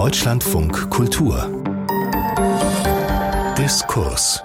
[0.00, 1.46] Deutschlandfunk Kultur
[3.58, 4.42] Diskurs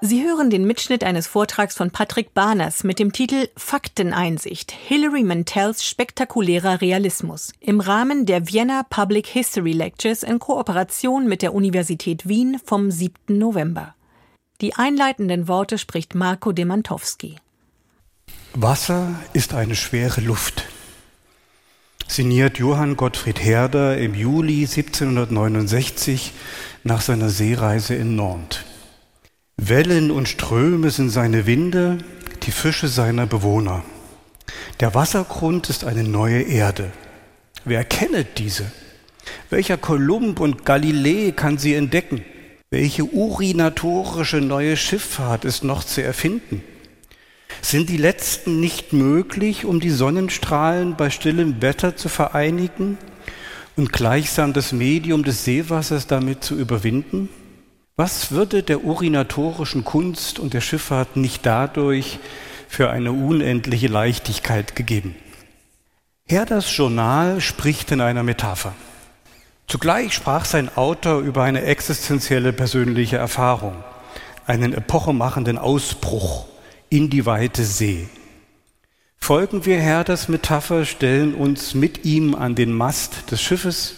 [0.00, 5.84] Sie hören den Mitschnitt eines Vortrags von Patrick Barners mit dem Titel Fakteneinsicht Hilary Mantels
[5.84, 12.60] spektakulärer Realismus im Rahmen der Vienna Public History Lectures in Kooperation mit der Universität Wien
[12.64, 13.38] vom 7.
[13.38, 13.94] November.
[14.62, 17.36] Die einleitenden Worte spricht Marco Demantowski.
[18.52, 20.64] Wasser ist eine schwere Luft.
[22.08, 26.32] Signiert Johann Gottfried Herder im Juli 1769
[26.84, 28.60] nach seiner Seereise in Nantes.
[29.56, 31.98] Wellen und Ströme sind seine Winde,
[32.44, 33.82] die Fische seiner Bewohner.
[34.80, 36.92] Der Wassergrund ist eine neue Erde.
[37.64, 38.70] Wer kennet diese?
[39.50, 42.24] Welcher Kolumb und Galilei kann sie entdecken?
[42.70, 46.62] Welche urinatorische neue Schifffahrt ist noch zu erfinden?
[47.62, 52.98] Sind die letzten nicht möglich, um die Sonnenstrahlen bei stillem Wetter zu vereinigen
[53.76, 57.28] und gleichsam das Medium des Seewassers damit zu überwinden?
[57.96, 62.18] Was würde der urinatorischen Kunst und der Schifffahrt nicht dadurch
[62.68, 65.14] für eine unendliche Leichtigkeit gegeben?
[66.26, 68.74] Herders Journal spricht in einer Metapher.
[69.66, 73.76] Zugleich sprach sein Autor über eine existenzielle persönliche Erfahrung,
[74.46, 76.46] einen epochemachenden Ausbruch
[76.88, 78.08] in die weite See.
[79.18, 83.94] Folgen wir Herders Metapher, stellen uns mit ihm an den Mast des Schiffes,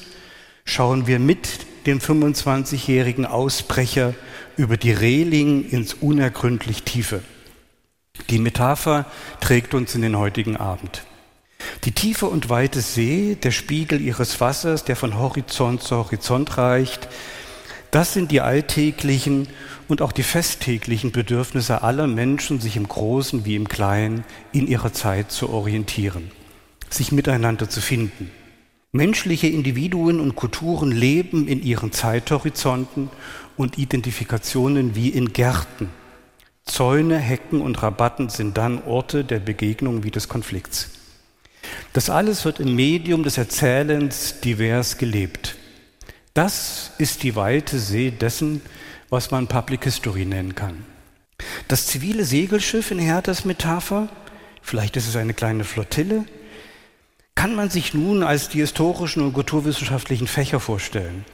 [0.64, 1.48] schauen wir mit
[1.86, 4.14] dem 25-jährigen Ausbrecher
[4.56, 7.22] über die Reling ins unergründlich Tiefe.
[8.30, 9.06] Die Metapher
[9.40, 11.02] trägt uns in den heutigen Abend.
[11.84, 17.08] Die tiefe und weite See, der Spiegel ihres Wassers, der von Horizont zu Horizont reicht,
[17.90, 19.48] das sind die alltäglichen
[19.88, 24.92] und auch die festtäglichen Bedürfnisse aller Menschen, sich im Großen wie im Kleinen in ihrer
[24.92, 26.30] Zeit zu orientieren,
[26.90, 28.30] sich miteinander zu finden.
[28.92, 33.10] Menschliche Individuen und Kulturen leben in ihren Zeithorizonten
[33.56, 35.90] und Identifikationen wie in Gärten.
[36.64, 40.90] Zäune, Hecken und Rabatten sind dann Orte der Begegnung wie des Konflikts.
[41.92, 45.56] Das alles wird im Medium des Erzählens divers gelebt.
[46.34, 48.62] Das ist die weite See dessen,
[49.10, 50.84] was man Public History nennen kann.
[51.68, 54.08] Das zivile Segelschiff in Herthas Metapher,
[54.62, 56.24] vielleicht ist es eine kleine Flottille,
[57.34, 61.24] kann man sich nun als die historischen und kulturwissenschaftlichen Fächer vorstellen.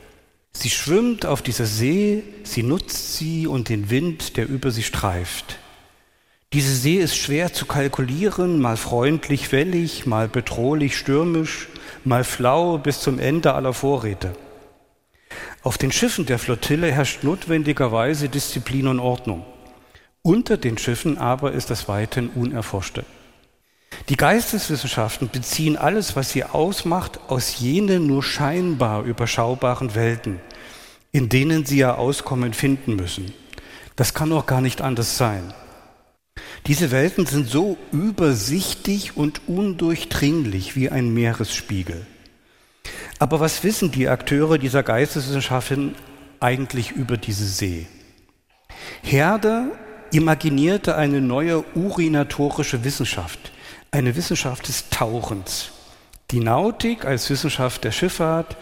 [0.52, 5.58] Sie schwimmt auf dieser See, sie nutzt sie und den Wind, der über sie streift.
[6.52, 11.68] Diese See ist schwer zu kalkulieren, mal freundlich wellig, mal bedrohlich stürmisch,
[12.04, 14.36] mal flau bis zum Ende aller Vorräte.
[15.64, 19.46] Auf den Schiffen der Flottille herrscht notwendigerweise Disziplin und Ordnung.
[20.20, 23.06] Unter den Schiffen aber ist das Weiten Unerforschte.
[24.10, 30.38] Die Geisteswissenschaften beziehen alles, was sie ausmacht, aus jenen nur scheinbar überschaubaren Welten,
[31.12, 33.32] in denen sie ja Auskommen finden müssen.
[33.96, 35.54] Das kann auch gar nicht anders sein.
[36.66, 42.06] Diese Welten sind so übersichtig und undurchdringlich wie ein Meeresspiegel.
[43.18, 45.94] Aber was wissen die Akteure dieser Geisteswissenschaften
[46.40, 47.86] eigentlich über diese See?
[49.02, 49.68] Herder
[50.12, 53.52] imaginierte eine neue urinatorische Wissenschaft,
[53.90, 55.70] eine Wissenschaft des Tauchens.
[56.30, 58.56] Die Nautik als Wissenschaft der Schifffahrt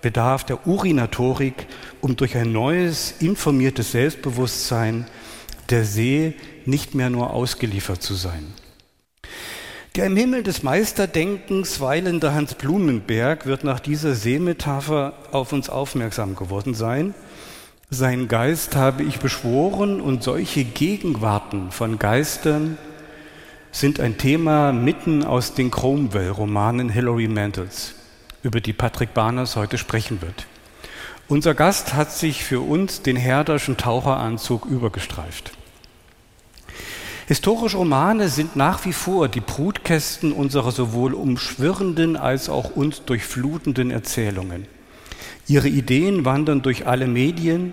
[0.00, 1.66] bedarf der Urinatorik,
[2.00, 5.06] um durch ein neues, informiertes Selbstbewusstsein
[5.70, 6.34] der See
[6.66, 8.52] nicht mehr nur ausgeliefert zu sein.
[9.94, 16.34] Der im Himmel des Meisterdenkens weilende Hans Blumenberg wird nach dieser Seemetapher auf uns aufmerksam
[16.34, 17.14] geworden sein.
[17.90, 22.78] Sein Geist habe ich beschworen und solche Gegenwarten von Geistern
[23.70, 27.94] sind ein Thema mitten aus den Cromwell-Romanen Hilary Mantels,
[28.42, 30.46] über die Patrick Barners heute sprechen wird.
[31.28, 35.52] Unser Gast hat sich für uns den herderschen Taucheranzug übergestreift.
[37.32, 43.90] Historische Romane sind nach wie vor die Brutkästen unserer sowohl umschwirrenden als auch uns durchflutenden
[43.90, 44.66] Erzählungen.
[45.48, 47.72] Ihre Ideen wandern durch alle Medien.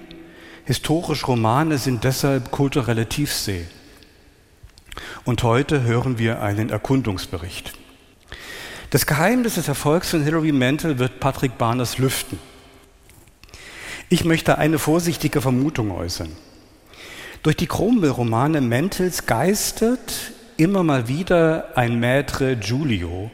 [0.63, 3.65] Historische Romane sind deshalb kulturelle Tiefsee.
[5.25, 7.73] Und heute hören wir einen Erkundungsbericht.
[8.91, 12.39] Das Geheimnis des Erfolgs von Hilary Mantel wird Patrick Barners lüften.
[14.07, 16.29] Ich möchte eine vorsichtige Vermutung äußern.
[17.41, 23.31] Durch die Cromwell-Romane Mantels geistert immer mal wieder ein Maître Giulio,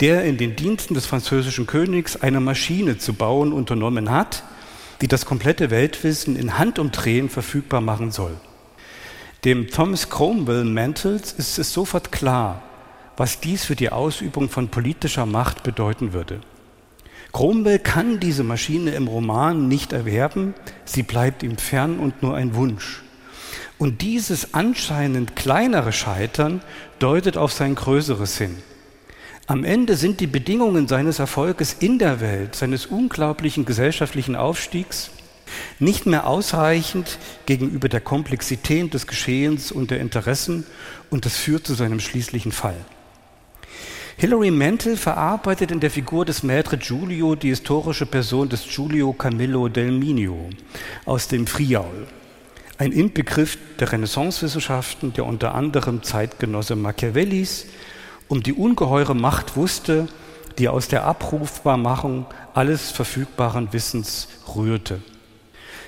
[0.00, 4.42] der in den Diensten des französischen Königs eine Maschine zu bauen unternommen hat,
[5.02, 8.40] die das komplette Weltwissen in Handumdrehen verfügbar machen soll.
[9.44, 12.62] Dem Thomas Cromwell Mantles ist es sofort klar,
[13.18, 16.40] was dies für die Ausübung von politischer Macht bedeuten würde.
[17.32, 20.54] Krumbel kann diese Maschine im Roman nicht erwerben,
[20.86, 23.02] sie bleibt ihm fern und nur ein Wunsch.
[23.82, 26.60] Und dieses anscheinend kleinere Scheitern
[27.00, 28.58] deutet auf sein größeres hin.
[29.48, 35.10] Am Ende sind die Bedingungen seines Erfolges in der Welt, seines unglaublichen gesellschaftlichen Aufstiegs,
[35.80, 40.64] nicht mehr ausreichend gegenüber der Komplexität des Geschehens und der Interessen
[41.10, 42.78] und das führt zu seinem schließlichen Fall.
[44.16, 49.66] Hilary Mantel verarbeitet in der Figur des Maître Giulio die historische Person des Giulio Camillo
[49.66, 50.50] del Minio
[51.04, 52.06] aus dem Friaul,
[52.82, 57.66] ein Inbegriff der Renaissancewissenschaften, der unter anderem Zeitgenosse Machiavellis
[58.26, 60.08] um die ungeheure Macht wusste,
[60.58, 64.26] die aus der Abrufbarmachung alles verfügbaren Wissens
[64.56, 65.00] rührte.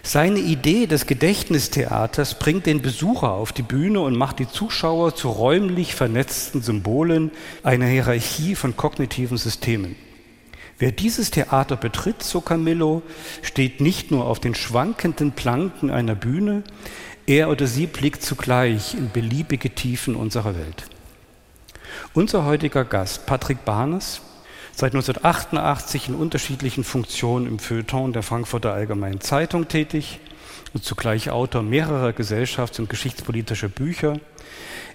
[0.05, 5.31] Seine Idee des Gedächtnistheaters bringt den Besucher auf die Bühne und macht die Zuschauer zu
[5.31, 7.33] räumlich vernetzten Symbolen
[7.65, 9.97] einer Hierarchie von kognitiven Systemen.
[10.79, 13.03] Wer dieses Theater betritt, so Camillo,
[13.43, 16.65] steht nicht nur auf den schwankenden Planken einer Bühne,
[17.27, 20.85] er oder sie blickt zugleich in beliebige Tiefen unserer Welt.
[22.13, 24.21] Unser heutiger Gast, Patrick Barnes,
[24.73, 30.19] seit 1988 in unterschiedlichen Funktionen im Feuilleton der Frankfurter Allgemeinen Zeitung tätig
[30.75, 34.19] und zugleich Autor mehrerer gesellschafts- und geschichtspolitischer Bücher,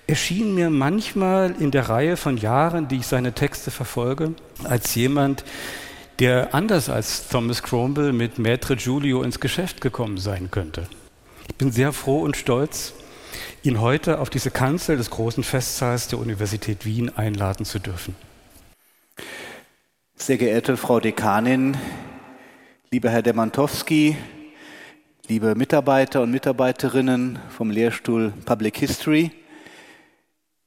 [0.09, 4.33] erschien mir manchmal in der Reihe von Jahren, die ich seine Texte verfolge,
[4.63, 5.45] als jemand,
[6.17, 10.87] der anders als Thomas Cromwell mit Maître Giulio ins Geschäft gekommen sein könnte.
[11.47, 12.93] Ich bin sehr froh und stolz,
[13.61, 18.15] ihn heute auf diese Kanzel des großen Festsaals der Universität Wien einladen zu dürfen.
[20.15, 21.77] Sehr geehrte Frau Dekanin,
[22.91, 24.17] lieber Herr Demantowski,
[25.27, 29.31] liebe Mitarbeiter und Mitarbeiterinnen vom Lehrstuhl Public History,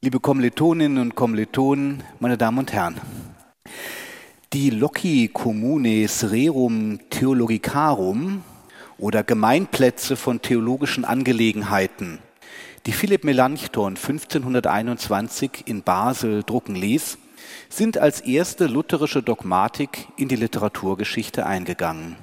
[0.05, 3.01] liebe Kommilitoninnen und Kommilitonen, meine Damen und Herren.
[4.53, 8.43] Die Loci Communes Rerum Theologicarum
[8.99, 12.19] oder Gemeinplätze von theologischen Angelegenheiten,
[12.85, 17.19] die Philipp Melanchthon 1521 in Basel drucken ließ,
[17.69, 22.17] sind als erste lutherische Dogmatik in die Literaturgeschichte eingegangen.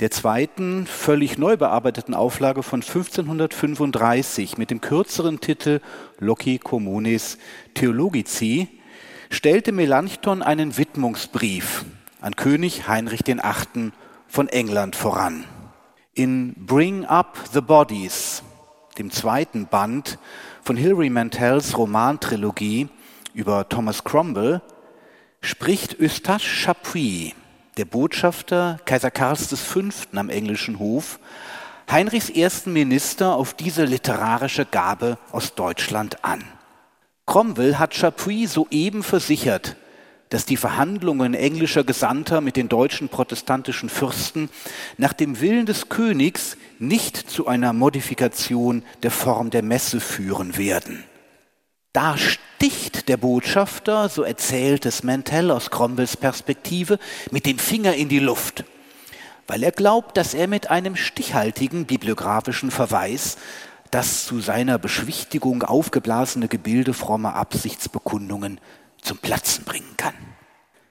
[0.00, 5.80] Der zweiten, völlig neu bearbeiteten Auflage von 1535 mit dem kürzeren Titel
[6.18, 7.36] Loci Communis
[7.74, 8.68] Theologici
[9.28, 11.84] stellte Melanchthon einen Widmungsbrief
[12.22, 13.92] an König Heinrich VIII.
[14.26, 15.44] von England voran.
[16.14, 18.42] In Bring Up the Bodies,
[18.96, 20.18] dem zweiten Band
[20.62, 22.88] von Hilary Mantels Romantrilogie
[23.34, 24.62] über Thomas Cromwell,
[25.42, 27.34] spricht Eustache Chapuis,
[27.76, 29.80] der Botschafter Kaiser Karls V.
[30.14, 31.18] am englischen Hof,
[31.90, 36.44] Heinrichs ersten Minister auf diese literarische Gabe aus Deutschland an.
[37.26, 39.76] Cromwell hat Chapuis soeben versichert,
[40.30, 44.48] dass die Verhandlungen englischer Gesandter mit den deutschen protestantischen Fürsten
[44.96, 51.02] nach dem Willen des Königs nicht zu einer Modifikation der Form der Messe führen werden.
[51.92, 52.16] Da
[52.60, 56.98] sticht der Botschafter, so erzählt es Mantell aus Cromwells Perspektive,
[57.30, 58.64] mit dem Finger in die Luft,
[59.46, 63.38] weil er glaubt, dass er mit einem stichhaltigen bibliografischen Verweis
[63.90, 68.60] das zu seiner Beschwichtigung aufgeblasene Gebilde frommer Absichtsbekundungen
[69.00, 70.14] zum Platzen bringen kann.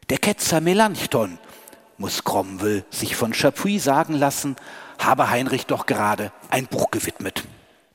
[0.09, 1.37] Der Ketzer Melanchthon,
[1.99, 4.55] muss Cromwell sich von Chapuis sagen lassen,
[4.97, 7.43] habe Heinrich doch gerade ein Buch gewidmet.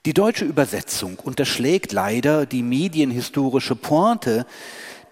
[0.07, 4.45] Die deutsche Übersetzung unterschlägt leider die medienhistorische Pointe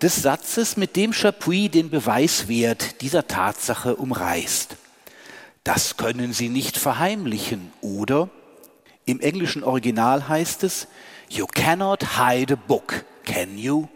[0.02, 4.76] des Satzes, mit dem Chapuis den Beweiswert dieser Tatsache umreißt.
[5.64, 8.28] Das können Sie nicht verheimlichen, oder?
[9.06, 10.88] Im englischen Original heißt es,
[11.30, 13.88] You cannot hide a book, can you?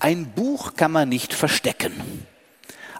[0.00, 1.92] Ein Buch kann man nicht verstecken.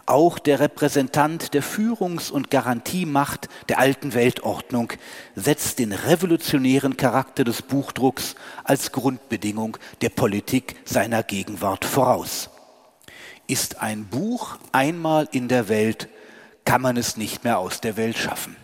[0.09, 4.93] Auch der Repräsentant der Führungs- und Garantiemacht der alten Weltordnung
[5.35, 12.51] setzt den revolutionären Charakter des Buchdrucks als Grundbedingung der Politik seiner Gegenwart voraus.
[13.49, 16.09] Ist ein Buch einmal in der Welt,
[16.65, 18.57] kann man es nicht mehr aus der Welt schaffen.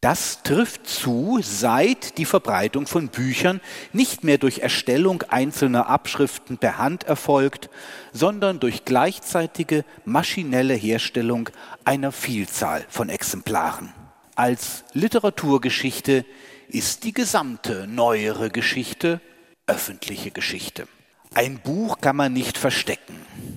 [0.00, 3.60] Das trifft zu, seit die Verbreitung von Büchern
[3.92, 7.68] nicht mehr durch Erstellung einzelner Abschriften per Hand erfolgt,
[8.10, 11.50] sondern durch gleichzeitige maschinelle Herstellung
[11.84, 13.92] einer Vielzahl von Exemplaren.
[14.36, 16.24] Als Literaturgeschichte
[16.68, 19.20] ist die gesamte neuere Geschichte
[19.66, 20.88] öffentliche Geschichte.
[21.34, 23.16] Ein Buch kann man nicht verstecken.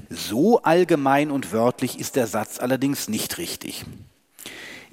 [0.10, 3.86] So allgemein und wörtlich ist der Satz allerdings nicht richtig.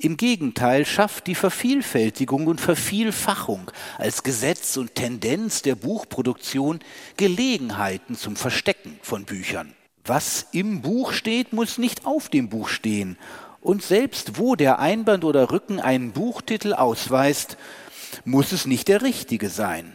[0.02, 6.80] Im Gegenteil schafft die Vervielfältigung und Vervielfachung als Gesetz und Tendenz der Buchproduktion
[7.18, 9.74] Gelegenheiten zum Verstecken von Büchern.
[10.06, 13.18] Was im Buch steht, muss nicht auf dem Buch stehen.
[13.60, 17.58] Und selbst wo der Einband oder Rücken einen Buchtitel ausweist,
[18.24, 19.94] muss es nicht der richtige sein.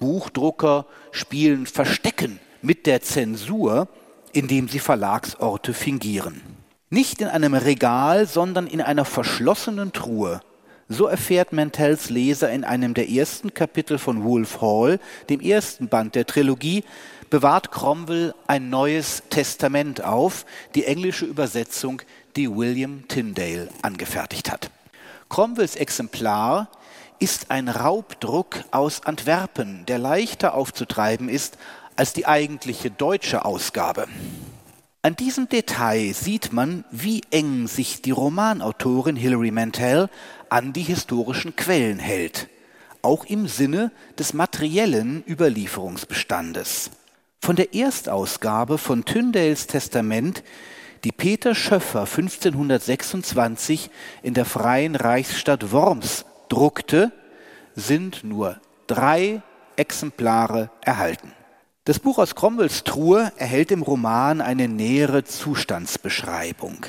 [0.00, 3.86] Buchdrucker spielen Verstecken mit der Zensur,
[4.32, 6.55] indem sie Verlagsorte fingieren.
[6.88, 10.40] Nicht in einem Regal, sondern in einer verschlossenen Truhe.
[10.88, 16.14] So erfährt Mantels Leser in einem der ersten Kapitel von Wolf Hall, dem ersten Band
[16.14, 16.84] der Trilogie,
[17.28, 22.02] bewahrt Cromwell ein neues Testament auf, die englische Übersetzung,
[22.36, 24.70] die William Tyndale angefertigt hat.
[25.28, 26.68] Cromwells Exemplar
[27.18, 31.58] ist ein Raubdruck aus Antwerpen, der leichter aufzutreiben ist
[31.96, 34.06] als die eigentliche deutsche Ausgabe.
[35.06, 40.10] An diesem Detail sieht man, wie eng sich die Romanautorin Hilary Mantel
[40.48, 42.48] an die historischen Quellen hält,
[43.02, 46.90] auch im Sinne des materiellen Überlieferungsbestandes.
[47.40, 50.42] Von der Erstausgabe von Tyndales Testament,
[51.04, 53.90] die Peter Schöffer 1526
[54.24, 57.12] in der Freien Reichsstadt Worms druckte,
[57.76, 59.40] sind nur drei
[59.76, 61.35] Exemplare erhalten.
[61.86, 66.84] Das Buch aus Cromwells Truhe erhält im Roman eine nähere Zustandsbeschreibung.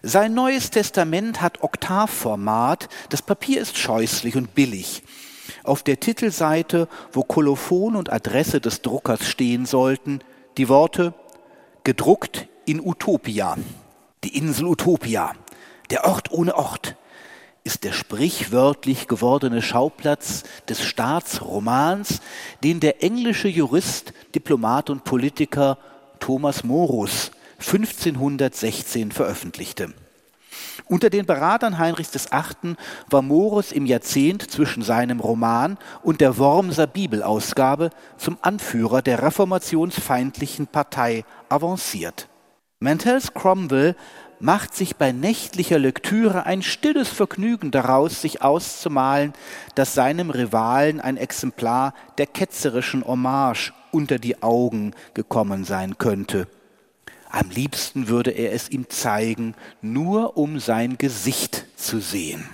[0.00, 5.02] Sein neues Testament hat Oktavformat, das Papier ist scheußlich und billig.
[5.64, 10.20] Auf der Titelseite, wo Kolophon und Adresse des Druckers stehen sollten,
[10.56, 11.12] die Worte
[11.84, 13.58] gedruckt in Utopia,
[14.24, 15.34] die Insel Utopia,
[15.90, 16.96] der Ort ohne Ort,
[17.64, 22.20] ist der sprichwörtlich gewordene Schauplatz des Staatsromans,
[22.64, 25.78] den der englische Jurist, Diplomat und Politiker
[26.18, 29.94] Thomas Morus 1516 veröffentlichte.
[30.86, 32.74] Unter den Beratern Heinrichs VIII.
[33.08, 40.66] war Morus im Jahrzehnt zwischen seinem Roman und der Wormser Bibelausgabe zum Anführer der reformationsfeindlichen
[40.66, 42.28] Partei avanciert.
[42.80, 43.94] Mantels Cromwell
[44.42, 49.34] macht sich bei nächtlicher Lektüre ein stilles Vergnügen daraus, sich auszumalen,
[49.76, 56.48] dass seinem Rivalen ein Exemplar der ketzerischen Hommage unter die Augen gekommen sein könnte.
[57.30, 62.44] Am liebsten würde er es ihm zeigen, nur um sein Gesicht zu sehen.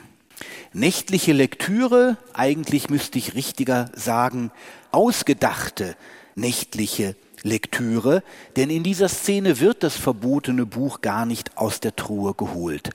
[0.74, 4.52] Nächtliche Lektüre, eigentlich müsste ich richtiger sagen,
[4.92, 5.96] ausgedachte
[6.34, 8.22] nächtliche Lektüre,
[8.56, 12.90] denn in dieser Szene wird das verbotene Buch gar nicht aus der Truhe geholt.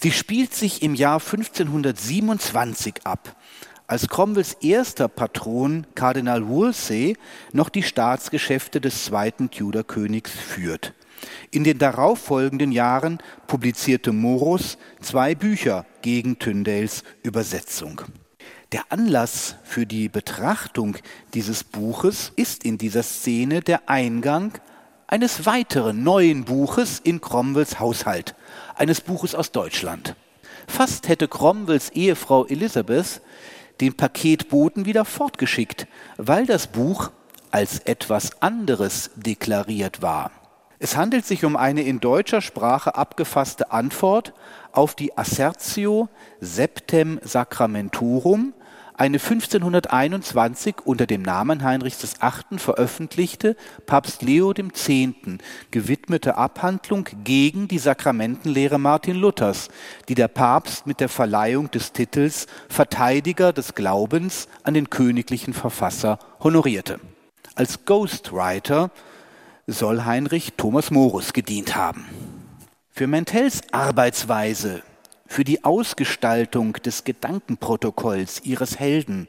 [0.00, 3.36] Sie spielt sich im Jahr 1527 ab,
[3.86, 7.16] als Cromwells erster Patron, Kardinal Wolsey,
[7.52, 10.94] noch die Staatsgeschäfte des zweiten Tudorkönigs führt.
[11.50, 18.02] In den darauffolgenden Jahren publizierte Morus zwei Bücher gegen Tyndales Übersetzung.
[18.74, 20.96] Der Anlass für die Betrachtung
[21.32, 24.50] dieses Buches ist in dieser Szene der Eingang
[25.06, 28.34] eines weiteren neuen Buches in Cromwells Haushalt,
[28.74, 30.16] eines Buches aus Deutschland.
[30.66, 33.20] Fast hätte Cromwells Ehefrau Elisabeth
[33.80, 37.12] den Paketboten wieder fortgeschickt, weil das Buch
[37.52, 40.32] als etwas anderes deklariert war.
[40.80, 44.32] Es handelt sich um eine in deutscher Sprache abgefasste Antwort
[44.72, 46.08] auf die Assertio
[46.40, 48.52] Septem Sacramentorum
[48.96, 52.58] eine 1521 unter dem Namen Heinrichs VIII.
[52.58, 54.90] veröffentlichte, Papst Leo X.
[55.70, 59.68] gewidmete Abhandlung gegen die Sakramentenlehre Martin Luthers,
[60.08, 66.18] die der Papst mit der Verleihung des Titels Verteidiger des Glaubens an den königlichen Verfasser
[66.40, 67.00] honorierte.
[67.56, 68.90] Als Ghostwriter
[69.66, 72.06] soll Heinrich Thomas Morus gedient haben.
[72.90, 74.82] Für Mentels Arbeitsweise
[75.34, 79.26] für die Ausgestaltung des Gedankenprotokolls ihres Helden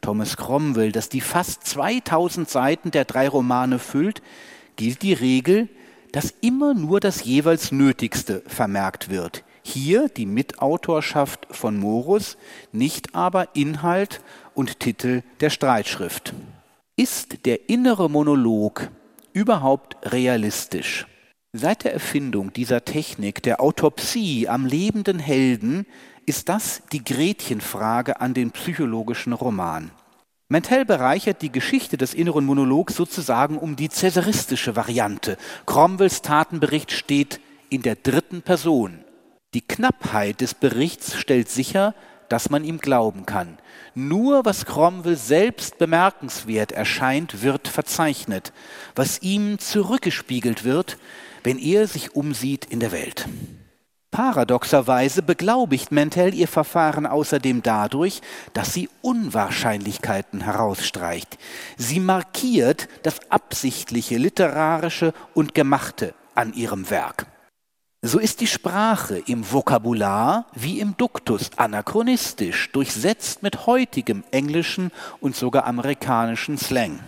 [0.00, 4.20] Thomas Cromwell, das die fast 2000 Seiten der drei Romane füllt,
[4.74, 5.68] gilt die Regel,
[6.10, 9.44] dass immer nur das jeweils Nötigste vermerkt wird.
[9.62, 12.36] Hier die Mitautorschaft von Morus,
[12.72, 14.22] nicht aber Inhalt
[14.54, 16.34] und Titel der Streitschrift.
[16.96, 18.88] Ist der innere Monolog
[19.32, 21.06] überhaupt realistisch?
[21.56, 25.86] Seit der Erfindung dieser Technik der Autopsie am lebenden Helden
[26.26, 29.92] ist das die Gretchenfrage an den psychologischen Roman.
[30.48, 35.36] Mentel bereichert die Geschichte des inneren Monologs sozusagen um die cäsaristische Variante.
[35.64, 37.38] Cromwells Tatenbericht steht
[37.70, 39.04] in der dritten Person.
[39.54, 41.94] Die Knappheit des Berichts stellt sicher,
[42.28, 43.58] dass man ihm glauben kann.
[43.94, 48.52] Nur was Cromwell selbst bemerkenswert erscheint, wird verzeichnet.
[48.96, 50.98] Was ihm zurückgespiegelt wird,
[51.44, 53.28] wenn er sich umsieht in der Welt.
[54.10, 58.20] Paradoxerweise beglaubigt Mentel ihr Verfahren außerdem dadurch,
[58.52, 61.36] dass sie Unwahrscheinlichkeiten herausstreicht.
[61.76, 67.26] Sie markiert das absichtliche, literarische und gemachte an ihrem Werk.
[68.02, 75.34] So ist die Sprache im Vokabular wie im Duktus anachronistisch, durchsetzt mit heutigem englischen und
[75.34, 77.00] sogar amerikanischen Slang.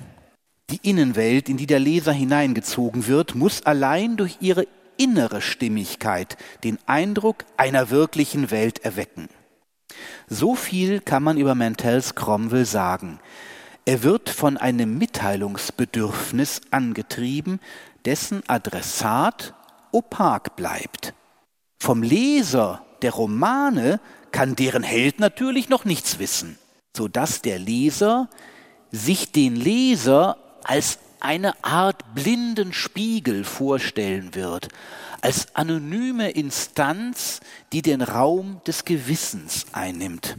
[0.70, 6.78] Die Innenwelt, in die der Leser hineingezogen wird, muss allein durch ihre innere Stimmigkeit den
[6.86, 9.28] Eindruck einer wirklichen Welt erwecken.
[10.28, 13.20] So viel kann man über Mantels Cromwell sagen.
[13.84, 17.60] Er wird von einem Mitteilungsbedürfnis angetrieben,
[18.04, 19.54] dessen Adressat
[19.92, 21.14] opak bleibt.
[21.78, 24.00] Vom Leser der Romane
[24.32, 26.58] kann deren Held natürlich noch nichts wissen,
[26.96, 28.28] so dass der Leser
[28.90, 34.68] sich den Leser als eine Art blinden Spiegel vorstellen wird,
[35.20, 37.40] als anonyme Instanz,
[37.72, 40.36] die den Raum des Gewissens einnimmt.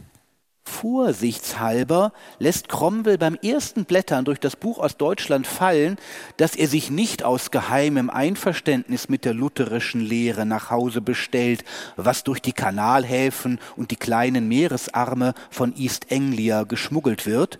[0.64, 5.96] Vorsichtshalber lässt Cromwell beim ersten Blättern durch das Buch aus Deutschland fallen,
[6.36, 11.64] dass er sich nicht aus geheimem Einverständnis mit der lutherischen Lehre nach Hause bestellt,
[11.96, 17.58] was durch die Kanalhäfen und die kleinen Meeresarme von East Anglia geschmuggelt wird,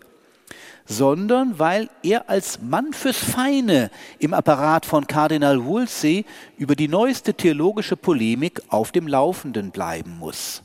[0.89, 6.25] sondern weil er als Mann fürs Feine im Apparat von Kardinal Wolsey
[6.57, 10.63] über die neueste theologische Polemik auf dem Laufenden bleiben muss.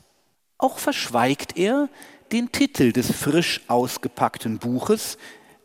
[0.56, 1.90] Auch verschweigt er
[2.32, 5.18] den Titel des frisch ausgepackten Buches,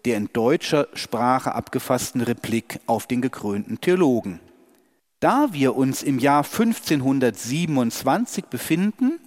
[0.04, 4.42] der in deutscher Sprache abgefassten Replik auf den gekrönten Theologen.
[5.22, 9.20] Da wir uns im Jahr 1527 befinden,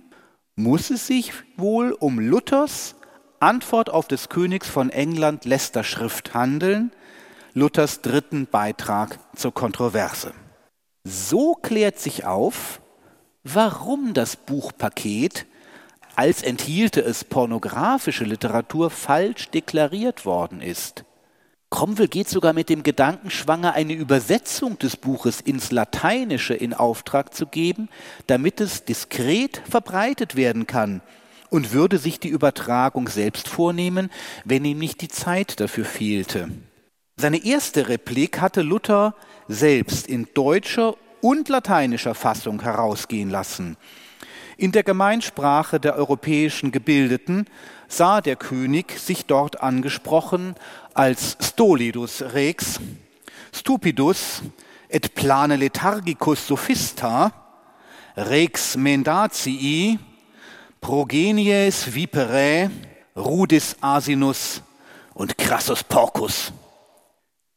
[0.56, 2.96] muss es sich wohl um Luthers
[3.42, 6.92] Antwort auf des Königs von England Lästerschrift handeln,
[7.54, 10.32] Luthers dritten Beitrag zur Kontroverse.
[11.02, 12.80] So klärt sich auf,
[13.42, 15.46] warum das Buchpaket,
[16.14, 21.04] als enthielte es pornografische Literatur, falsch deklariert worden ist.
[21.68, 27.34] Cromwell geht sogar mit dem Gedanken schwanger, eine Übersetzung des Buches ins Lateinische in Auftrag
[27.34, 27.88] zu geben,
[28.28, 31.00] damit es diskret verbreitet werden kann
[31.52, 34.10] und würde sich die Übertragung selbst vornehmen,
[34.46, 36.48] wenn ihm nicht die Zeit dafür fehlte.
[37.16, 39.14] Seine erste Replik hatte Luther
[39.48, 43.76] selbst in deutscher und lateinischer Fassung herausgehen lassen.
[44.56, 47.44] In der Gemeinsprache der europäischen Gebildeten
[47.86, 50.54] sah der König sich dort angesprochen
[50.94, 52.80] als Stolidus Rex,
[53.52, 54.42] Stupidus
[54.88, 57.30] et plane lethargicus sophista,
[58.16, 59.98] Rex mendatii,
[60.82, 62.68] Progenies viperae,
[63.14, 64.62] Rudis asinus
[65.14, 66.52] und Crassus porcus.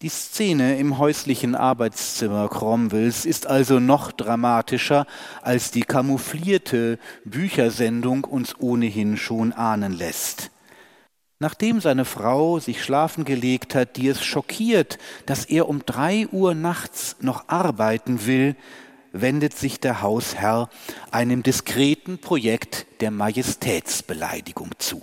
[0.04, 5.08] Die Szene im häuslichen Arbeitszimmer Cromwells ist also noch dramatischer,
[5.42, 10.52] als die kamouflierte Büchersendung uns ohnehin schon ahnen lässt.
[11.40, 16.54] Nachdem seine Frau sich schlafen gelegt hat, die es schockiert, dass er um drei Uhr
[16.54, 18.56] nachts noch arbeiten will,
[19.22, 20.70] wendet sich der Hausherr
[21.12, 25.02] einem diskreten Projekt der Majestätsbeleidigung zu.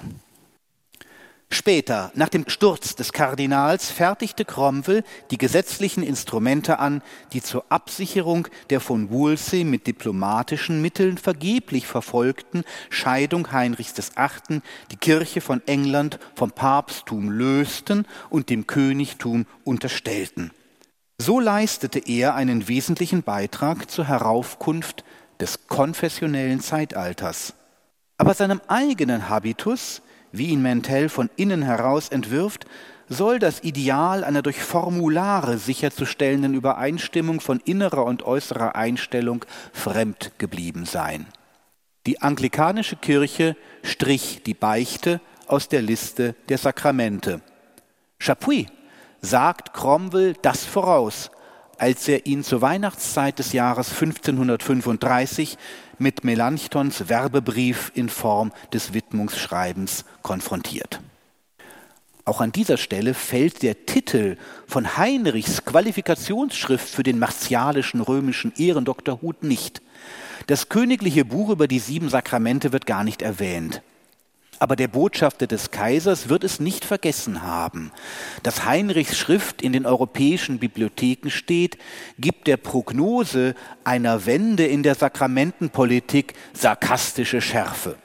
[1.53, 7.03] Später, nach dem Sturz des Kardinals, fertigte Cromwell die gesetzlichen Instrumente an,
[7.35, 14.63] die zur Absicherung der von Wolsey mit diplomatischen Mitteln vergeblich verfolgten Scheidung Heinrichs VIII.
[14.93, 20.53] die Kirche von England vom Papsttum lösten und dem Königtum unterstellten.
[21.19, 25.05] So leistete er einen wesentlichen Beitrag zur Heraufkunft
[25.41, 27.55] des konfessionellen Zeitalters.
[28.19, 32.67] Aber seinem eigenen Habitus, wie ihn Mentel von innen heraus entwirft,
[33.09, 40.87] soll das Ideal einer durch Formulare sicherzustellenden Übereinstimmung von innerer und äußerer Einstellung fremd geblieben
[40.87, 41.27] sein.
[42.07, 47.41] Die anglikanische Kirche strich die Beichte aus der Liste der Sakramente.
[48.19, 48.67] Chapuis
[49.23, 51.31] sagt Cromwell das voraus,
[51.79, 55.57] als er ihn zur Weihnachtszeit des Jahres 1535
[55.99, 61.01] mit Melanchthons Werbebrief in Form des Widmungsschreibens konfrontiert.
[62.25, 69.43] Auch an dieser Stelle fällt der Titel von Heinrichs Qualifikationsschrift für den martialischen römischen Ehrendoktorhut
[69.43, 69.83] nicht.
[70.47, 73.83] Das königliche Buch über die sieben Sakramente wird gar nicht erwähnt.
[74.63, 77.91] Aber der Botschafter des Kaisers wird es nicht vergessen haben.
[78.45, 81.79] Dass Heinrichs Schrift in den europäischen Bibliotheken steht,
[82.17, 87.97] gibt der Prognose einer Wende in der Sakramentenpolitik sarkastische Schärfe.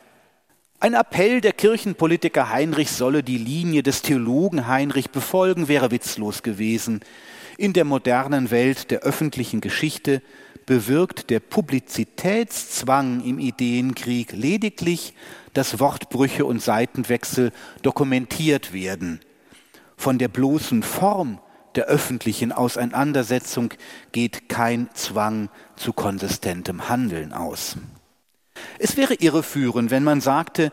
[0.79, 7.01] Ein Appell der Kirchenpolitiker Heinrich solle die Linie des Theologen Heinrich befolgen, wäre witzlos gewesen.
[7.59, 10.23] In der modernen Welt der öffentlichen Geschichte
[10.67, 15.13] bewirkt der Publizitätszwang im Ideenkrieg lediglich,
[15.57, 19.19] dass Wortbrüche und Seitenwechsel dokumentiert werden.
[19.97, 21.39] Von der bloßen Form
[21.75, 23.73] der öffentlichen Auseinandersetzung
[24.11, 27.77] geht kein Zwang zu konsistentem Handeln aus.
[28.77, 30.71] Es wäre irreführend, wenn man sagte,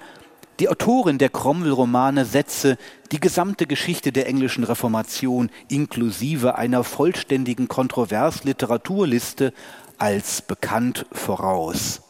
[0.61, 2.77] die Autorin der Cromwell-Romane setze
[3.11, 9.53] die gesamte Geschichte der englischen Reformation inklusive einer vollständigen Kontroversliteraturliste
[9.99, 12.04] als bekannt voraus.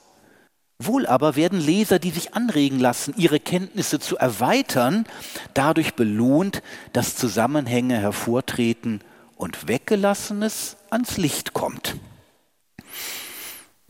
[0.78, 5.06] Wohl aber werden Leser, die sich anregen lassen, ihre Kenntnisse zu erweitern,
[5.54, 9.00] dadurch belohnt, dass Zusammenhänge hervortreten
[9.36, 11.96] und Weggelassenes ans Licht kommt.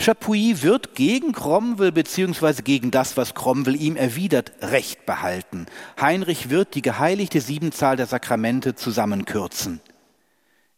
[0.01, 2.62] Chapuis wird gegen Cromwell bzw.
[2.62, 5.66] gegen das, was Cromwell ihm erwidert, Recht behalten.
[5.99, 9.81] Heinrich wird die geheiligte Siebenzahl der Sakramente zusammenkürzen.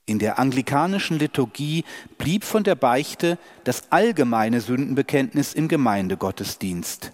[0.09, 1.85] In der anglikanischen Liturgie
[2.16, 7.11] blieb von der Beichte das allgemeine Sündenbekenntnis im Gemeindegottesdienst.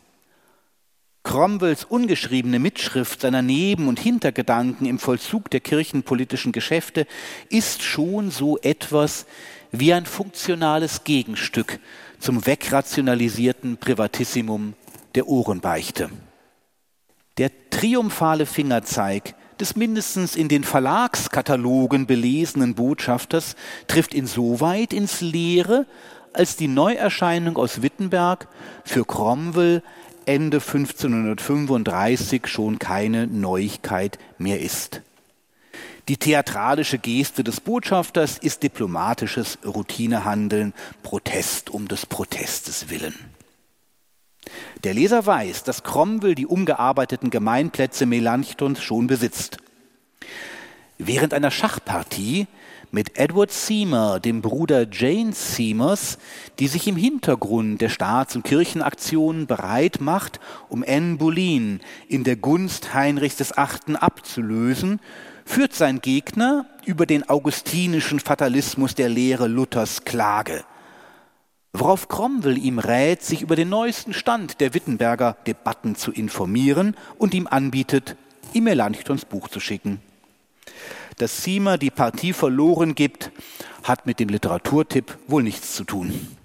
[1.22, 7.06] Cromwells ungeschriebene Mitschrift seiner Neben- und Hintergedanken im Vollzug der kirchenpolitischen Geschäfte
[7.48, 9.24] ist schon so etwas
[9.70, 11.78] wie ein funktionales Gegenstück
[12.18, 14.74] zum wegrationalisierten Privatissimum
[15.14, 16.10] der Ohrenbeichte.
[17.38, 23.54] Der triumphale Fingerzeig des mindestens in den Verlagskatalogen belesenen Botschafters
[23.86, 25.86] trifft insoweit ins Leere,
[26.32, 28.48] als die Neuerscheinung aus Wittenberg
[28.84, 29.84] für Cromwell
[30.26, 35.00] Ende 1535 schon keine Neuigkeit mehr ist.
[36.08, 43.14] Die theatralische Geste des Botschafters ist diplomatisches Routinehandeln, Protest um des Protestes willen.
[44.84, 49.58] Der Leser weiß, dass Cromwell die umgearbeiteten Gemeinplätze Melanchthons schon besitzt.
[50.98, 52.46] Während einer Schachpartie
[52.90, 56.18] mit Edward Seymour, dem Bruder Jane Seymours,
[56.58, 62.36] die sich im Hintergrund der Staats- und Kirchenaktionen bereit macht, um Anne Boleyn in der
[62.36, 63.96] Gunst Heinrichs VIII.
[63.96, 65.00] abzulösen,
[65.44, 70.64] führt sein Gegner über den augustinischen Fatalismus der Lehre Luthers Klage
[71.72, 77.34] worauf Cromwell ihm rät, sich über den neuesten Stand der Wittenberger Debatten zu informieren und
[77.34, 78.16] ihm anbietet,
[78.52, 80.00] ihm Melanchthons Buch zu schicken.
[81.18, 83.30] Dass Siemer die Partie verloren gibt,
[83.82, 86.36] hat mit dem Literaturtipp wohl nichts zu tun.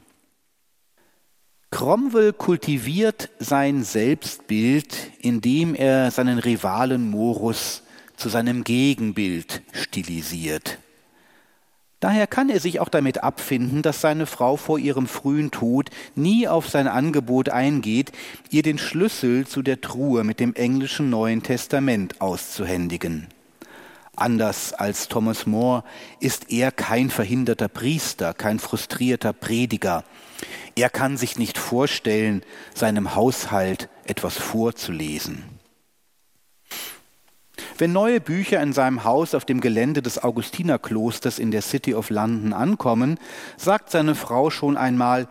[1.70, 7.84] Cromwell kultiviert sein Selbstbild, indem er seinen Rivalen Morus
[8.16, 10.80] zu seinem Gegenbild stilisiert.
[12.00, 16.48] Daher kann er sich auch damit abfinden, dass seine Frau vor ihrem frühen Tod nie
[16.48, 18.12] auf sein Angebot eingeht,
[18.52, 23.28] ihr den Schlüssel zu der Truhe mit dem englischen Neuen Testament auszuhändigen.
[24.16, 25.84] Anders als Thomas More
[26.20, 30.04] ist er kein verhinderter Priester, kein frustrierter Prediger.
[30.76, 32.44] Er kann sich nicht vorstellen,
[32.76, 35.57] seinem Haushalt etwas vorzulesen.
[37.80, 42.10] Wenn neue Bücher in seinem Haus auf dem Gelände des Augustinerklosters in der City of
[42.10, 43.20] London ankommen,
[43.56, 45.28] sagt seine Frau schon einmal,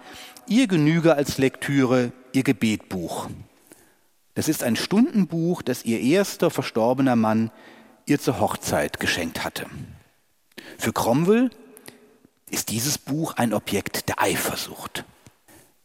[0.46, 3.28] ihr genüge als Lektüre ihr Gebetbuch.
[4.34, 7.50] Das ist ein Stundenbuch, das ihr erster verstorbener Mann
[8.04, 9.66] ihr zur Hochzeit geschenkt hatte.
[10.78, 11.50] Für Cromwell
[12.50, 15.04] ist dieses Buch ein Objekt der Eifersucht.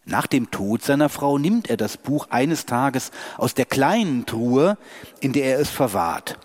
[0.06, 4.78] Nach dem Tod seiner Frau nimmt er das Buch eines Tages aus der kleinen Truhe,
[5.22, 6.38] in der er es verwahrt.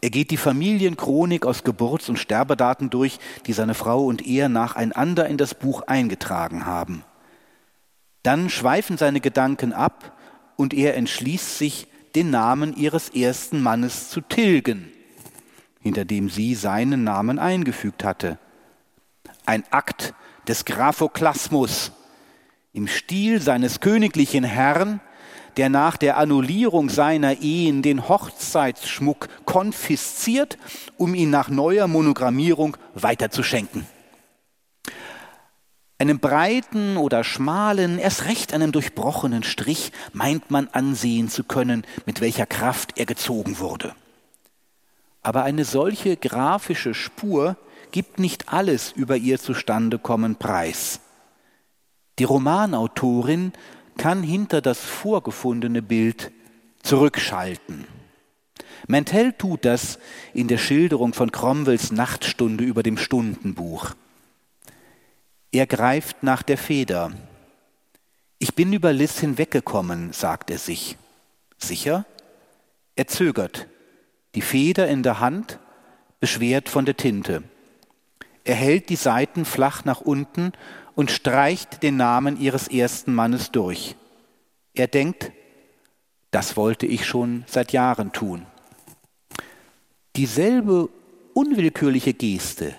[0.00, 5.26] Er geht die Familienchronik aus Geburts- und Sterbedaten durch, die seine Frau und er nacheinander
[5.26, 7.04] in das Buch eingetragen haben.
[8.22, 10.16] Dann schweifen seine Gedanken ab
[10.56, 14.90] und er entschließt sich, den Namen ihres ersten Mannes zu tilgen,
[15.80, 18.38] hinter dem sie seinen Namen eingefügt hatte.
[19.46, 20.14] Ein Akt
[20.48, 21.92] des Graphoklasmus
[22.72, 25.00] im Stil seines königlichen Herrn,
[25.56, 30.58] der nach der Annullierung seiner Ehen den Hochzeitsschmuck konfisziert,
[30.96, 33.86] um ihn nach neuer Monogrammierung weiterzuschenken.
[35.98, 42.22] Einem breiten oder schmalen, erst recht einem durchbrochenen Strich meint man ansehen zu können, mit
[42.22, 43.94] welcher Kraft er gezogen wurde.
[45.22, 47.56] Aber eine solche grafische Spur
[47.90, 51.00] gibt nicht alles über ihr Zustandekommen preis.
[52.18, 53.52] Die Romanautorin
[53.96, 56.32] kann hinter das vorgefundene Bild
[56.82, 57.86] zurückschalten.
[58.86, 59.98] Mantell tut das
[60.32, 63.94] in der Schilderung von Cromwells Nachtstunde über dem Stundenbuch.
[65.52, 67.12] Er greift nach der Feder.
[68.38, 70.96] Ich bin über Liz hinweggekommen, sagt er sich.
[71.58, 72.06] Sicher?
[72.96, 73.66] Er zögert,
[74.34, 75.58] die Feder in der Hand,
[76.20, 77.42] beschwert von der Tinte.
[78.44, 80.52] Er hält die Seiten flach nach unten
[81.00, 83.96] und streicht den Namen ihres ersten Mannes durch.
[84.74, 85.32] Er denkt,
[86.30, 88.44] das wollte ich schon seit Jahren tun.
[90.14, 90.90] Dieselbe
[91.32, 92.74] unwillkürliche Geste,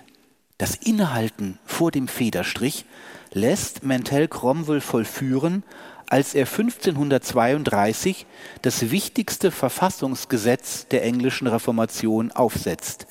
[0.60, 2.86] das Innehalten vor dem Federstrich,
[3.32, 5.64] lässt Mentel Cromwell vollführen,
[6.08, 8.28] als er 1532
[8.62, 13.08] das wichtigste Verfassungsgesetz der englischen Reformation aufsetzt,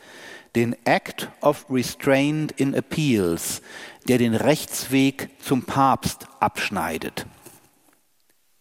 [0.54, 3.60] den Act of Restraint in Appeals,
[4.08, 7.26] der den Rechtsweg zum Papst abschneidet.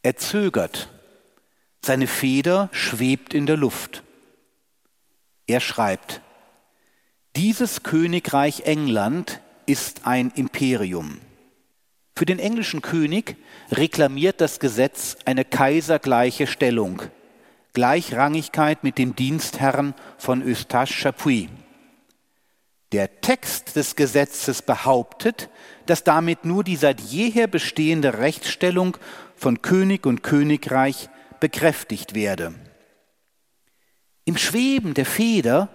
[0.02, 0.90] Er zögert,
[1.82, 4.04] seine Feder schwebt in der Luft.
[5.48, 6.22] Er schreibt,
[7.36, 11.20] dieses Königreich England ist ein Imperium.
[12.16, 13.38] Für den englischen König
[13.72, 17.02] reklamiert das Gesetz eine kaisergleiche Stellung,
[17.74, 21.48] Gleichrangigkeit mit dem Dienstherrn von Eustache-Chapuis.
[22.92, 25.50] Der Text des Gesetzes behauptet,
[25.86, 28.98] dass damit nur die seit jeher bestehende Rechtsstellung
[29.36, 32.54] von König und Königreich bekräftigt werde.
[34.26, 35.70] Im Schweben der Feder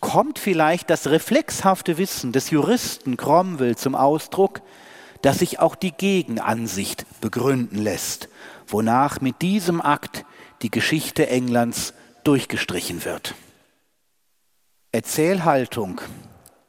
[0.00, 4.62] kommt vielleicht das reflexhafte Wissen des Juristen Cromwell zum Ausdruck,
[5.22, 8.28] dass sich auch die Gegenansicht begründen lässt,
[8.68, 10.24] wonach mit diesem Akt
[10.62, 13.34] die Geschichte Englands durchgestrichen wird.
[14.98, 16.00] Erzählhaltung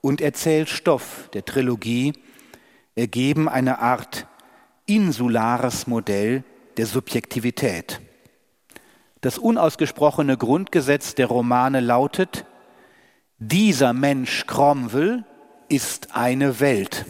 [0.02, 2.14] und Erzählstoff der Trilogie
[2.94, 4.28] ergeben eine Art
[4.86, 6.44] insulares Modell
[6.78, 8.00] der Subjektivität.
[9.22, 12.46] Das unausgesprochene Grundgesetz der Romane lautet,
[13.40, 15.26] dieser Mensch Cromwell
[15.68, 17.08] ist eine Welt.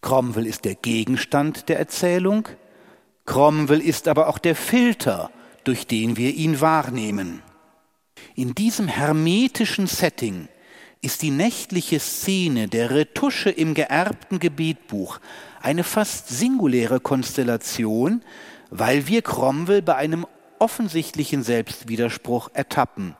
[0.00, 2.48] Cromwell ist der Gegenstand der Erzählung,
[3.24, 5.30] Cromwell ist aber auch der Filter,
[5.62, 7.44] durch den wir ihn wahrnehmen.
[8.38, 10.46] In diesem hermetischen Setting
[11.00, 15.18] ist die nächtliche Szene der Retusche im geerbten Gebetbuch
[15.60, 18.22] eine fast singuläre Konstellation,
[18.70, 20.24] weil wir Cromwell bei einem
[20.60, 23.16] offensichtlichen Selbstwiderspruch ertappen.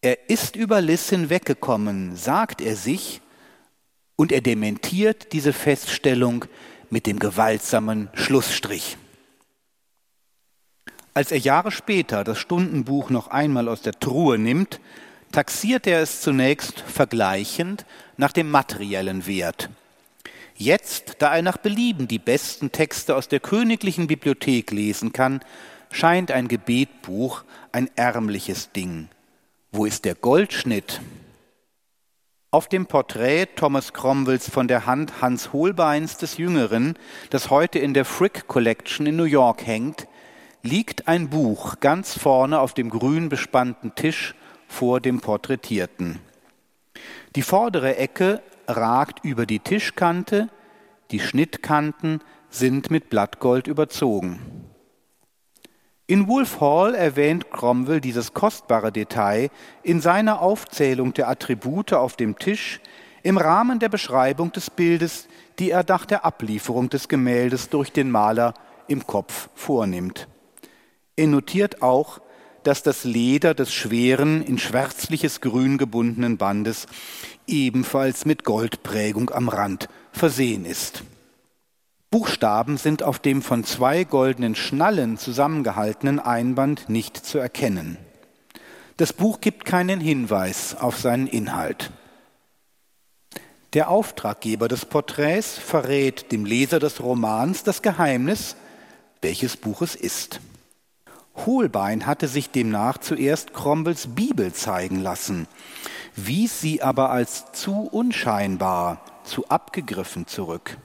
[0.00, 3.22] Er ist über Liss hinweggekommen, sagt er sich,
[4.14, 6.44] und er dementiert diese Feststellung
[6.88, 8.96] mit dem gewaltsamen Schlussstrich.
[11.20, 14.80] Als er Jahre später das Stundenbuch noch einmal aus der Truhe nimmt,
[15.32, 17.84] taxiert er es zunächst vergleichend
[18.16, 19.68] nach dem materiellen Wert.
[20.56, 25.40] Jetzt, da er nach Belieben die besten Texte aus der königlichen Bibliothek lesen kann,
[25.90, 29.10] scheint ein Gebetbuch ein ärmliches Ding.
[29.72, 31.02] Wo ist der Goldschnitt?
[32.50, 36.96] Auf dem Porträt Thomas Cromwells von der Hand Hans Holbeins des Jüngeren,
[37.28, 40.06] das heute in der Frick Collection in New York hängt,
[40.62, 44.34] liegt ein Buch ganz vorne auf dem grün bespannten Tisch
[44.68, 46.18] vor dem Porträtierten.
[47.34, 50.48] Die vordere Ecke ragt über die Tischkante,
[51.10, 52.20] die Schnittkanten
[52.50, 54.66] sind mit Blattgold überzogen.
[56.06, 59.48] In Wolf Hall erwähnt Cromwell dieses kostbare Detail
[59.84, 62.80] in seiner Aufzählung der Attribute auf dem Tisch
[63.22, 68.10] im Rahmen der Beschreibung des Bildes, die er nach der Ablieferung des Gemäldes durch den
[68.10, 68.54] Maler
[68.88, 70.26] im Kopf vornimmt.
[71.20, 72.22] Er notiert auch,
[72.62, 76.86] dass das Leder des schweren, in schwärzliches Grün gebundenen Bandes
[77.46, 81.02] ebenfalls mit Goldprägung am Rand versehen ist.
[82.10, 87.98] Buchstaben sind auf dem von zwei goldenen Schnallen zusammengehaltenen Einband nicht zu erkennen.
[88.96, 91.90] Das Buch gibt keinen Hinweis auf seinen Inhalt.
[93.74, 98.56] Der Auftraggeber des Porträts verrät dem Leser des Romans das Geheimnis,
[99.20, 100.40] welches Buch es ist.
[101.46, 105.46] Holbein hatte sich demnach zuerst Cromwells Bibel zeigen lassen,
[106.16, 110.76] wies sie aber als zu unscheinbar, zu abgegriffen zurück.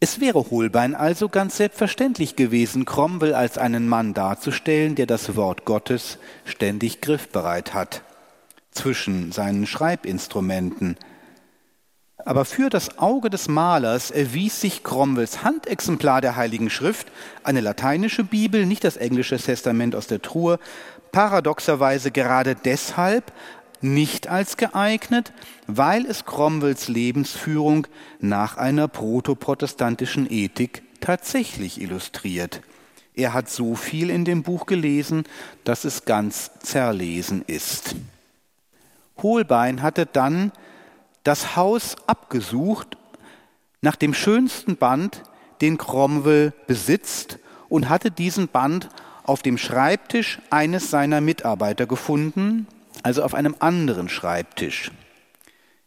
[0.00, 5.64] Es wäre Holbein also ganz selbstverständlich gewesen, Cromwell als einen Mann darzustellen, der das Wort
[5.64, 8.02] Gottes ständig griffbereit hat,
[8.70, 10.96] zwischen seinen Schreibinstrumenten.
[12.24, 17.08] Aber für das Auge des Malers erwies sich Cromwells Handexemplar der Heiligen Schrift,
[17.44, 20.58] eine lateinische Bibel, nicht das englische Testament aus der Truhe,
[21.12, 23.32] paradoxerweise gerade deshalb
[23.80, 25.32] nicht als geeignet,
[25.66, 27.86] weil es Cromwells Lebensführung
[28.18, 32.60] nach einer protoprotestantischen Ethik tatsächlich illustriert.
[33.14, 35.24] Er hat so viel in dem Buch gelesen,
[35.64, 37.94] dass es ganz zerlesen ist.
[39.22, 40.52] Holbein hatte dann
[41.28, 42.96] das Haus abgesucht
[43.82, 45.22] nach dem schönsten Band,
[45.60, 47.38] den Cromwell besitzt,
[47.68, 48.88] und hatte diesen Band
[49.24, 52.66] auf dem Schreibtisch eines seiner Mitarbeiter gefunden,
[53.02, 54.90] also auf einem anderen Schreibtisch.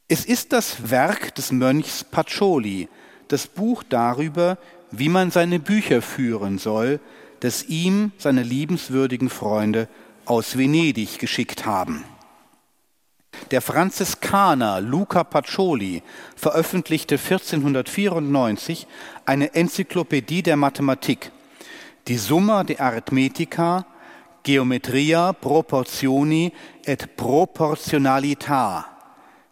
[0.08, 2.88] Es ist das Werk des Mönchs Pacioli,
[3.27, 4.60] das Buch darüber,
[4.91, 6.99] wie man seine Bücher führen soll,
[7.39, 9.88] das ihm seine liebenswürdigen Freunde
[10.25, 12.04] aus Venedig geschickt haben.
[13.51, 16.03] Der Franziskaner Luca Pacioli
[16.37, 18.87] veröffentlichte 1494
[19.25, 21.31] eine Enzyklopädie der Mathematik,
[22.07, 23.85] die Summa de Arithmetica,
[24.43, 26.53] Geometria Proportioni
[26.85, 28.85] et Proportionalita.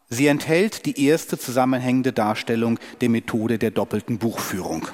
[0.07, 4.87] Sie enthält die erste zusammenhängende Darstellung der Methode der doppelten Buchführung.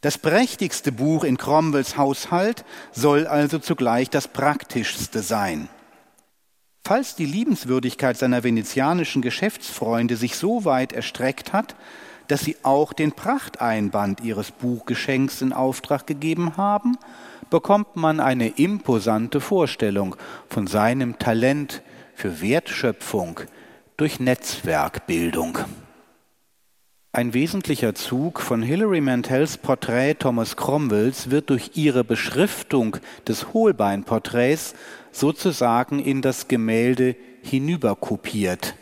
[0.00, 5.68] Das prächtigste Buch in Cromwells Haushalt soll also zugleich das praktischste sein.
[6.88, 11.76] Falls die Liebenswürdigkeit seiner venezianischen Geschäftsfreunde sich so weit erstreckt hat,
[12.28, 16.96] dass sie auch den Prachteinband ihres Buchgeschenks in Auftrag gegeben haben,
[17.50, 20.16] bekommt man eine imposante Vorstellung
[20.48, 21.82] von seinem Talent
[22.14, 23.40] für Wertschöpfung
[23.98, 25.58] durch Netzwerkbildung.
[27.12, 34.74] Ein wesentlicher Zug von Hilary Mantels Porträt Thomas Cromwells wird durch ihre Beschriftung des Hohlbeinporträts
[35.18, 38.74] sozusagen in das Gemälde hinüberkopiert.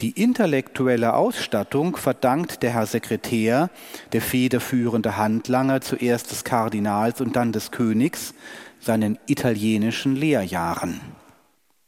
[0.00, 3.70] Die intellektuelle Ausstattung verdankt der Herr Sekretär,
[4.12, 8.34] der federführende Handlanger zuerst des Kardinals und dann des Königs,
[8.80, 11.00] seinen italienischen Lehrjahren.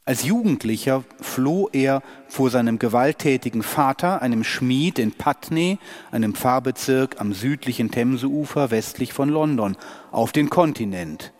[0.05, 5.79] Als Jugendlicher floh er vor seinem gewalttätigen Vater, einem Schmied in Putney,
[6.11, 9.75] einem Pfarrbezirk am südlichen Themseufer westlich von London,
[10.11, 11.33] auf den Kontinent.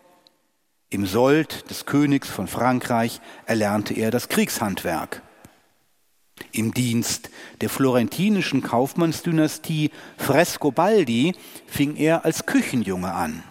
[0.90, 5.22] Im Sold des Königs von Frankreich erlernte er das Kriegshandwerk.
[6.52, 7.28] Im Dienst
[7.60, 11.34] der florentinischen Kaufmannsdynastie Frescobaldi
[11.66, 13.42] fing er als Küchenjunge an.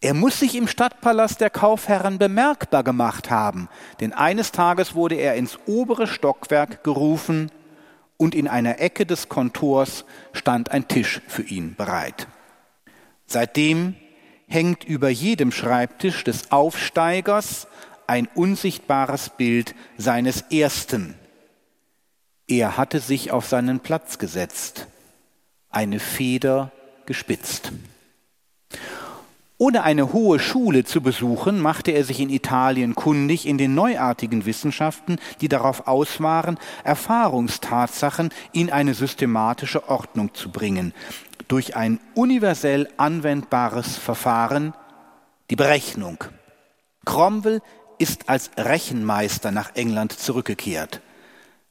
[0.00, 3.68] Er muss sich im Stadtpalast der Kaufherren bemerkbar gemacht haben,
[4.00, 7.50] denn eines Tages wurde er ins obere Stockwerk gerufen
[8.16, 12.26] und in einer Ecke des Kontors stand ein Tisch für ihn bereit.
[13.26, 13.96] Seitdem
[14.52, 17.66] hängt über jedem Schreibtisch des Aufsteigers
[18.06, 21.14] ein unsichtbares Bild seines Ersten.
[22.46, 24.86] Er hatte sich auf seinen Platz gesetzt,
[25.70, 26.70] eine Feder
[27.06, 27.72] gespitzt.
[29.62, 34.44] Ohne eine hohe Schule zu besuchen, machte er sich in Italien kundig in den neuartigen
[34.44, 40.92] Wissenschaften, die darauf aus waren, Erfahrungstatsachen in eine systematische Ordnung zu bringen,
[41.48, 44.74] durch ein universell anwendbares Verfahren,
[45.50, 46.24] die Berechnung.
[47.04, 47.60] Cromwell
[47.98, 51.00] ist als Rechenmeister nach England zurückgekehrt.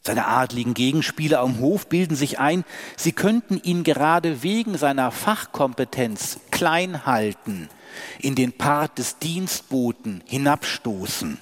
[0.03, 2.63] Seine adligen Gegenspieler am Hof bilden sich ein,
[2.97, 7.69] sie könnten ihn gerade wegen seiner Fachkompetenz klein halten–
[8.19, 11.38] in den Part des Dienstboten hinabstoßen.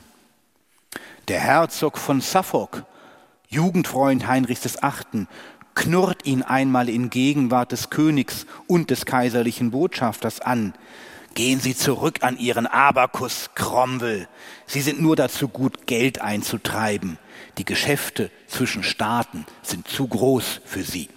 [1.28, 2.86] Der Herzog von Suffolk,
[3.48, 5.28] Jugendfreund Heinrichs VIII.,
[5.80, 10.74] knurrt ihn einmal in Gegenwart des Königs und des kaiserlichen Botschafters an.
[11.36, 14.28] Gehen Sie zurück an Ihren Abakus, Cromwell.
[14.68, 17.18] Sie sind nur dazu gut, Geld einzutreiben.
[17.58, 21.08] Die Geschäfte zwischen Staaten sind zu groß für Sie.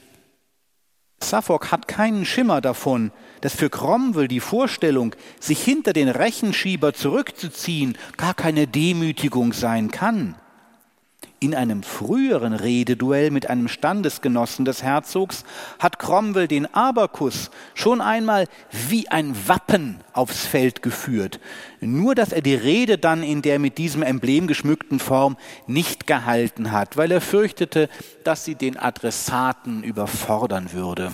[1.20, 7.98] Suffolk hat keinen Schimmer davon, dass für Cromwell die Vorstellung, sich hinter den Rechenschieber zurückzuziehen,
[8.16, 10.36] gar keine Demütigung sein kann.
[11.42, 15.42] In einem früheren Rededuell mit einem Standesgenossen des Herzogs
[15.80, 21.40] hat Cromwell den Abakus schon einmal wie ein Wappen aufs Feld geführt,
[21.80, 26.70] nur dass er die Rede dann in der mit diesem Emblem geschmückten Form nicht gehalten
[26.70, 27.88] hat, weil er fürchtete,
[28.22, 31.10] dass sie den Adressaten überfordern würde.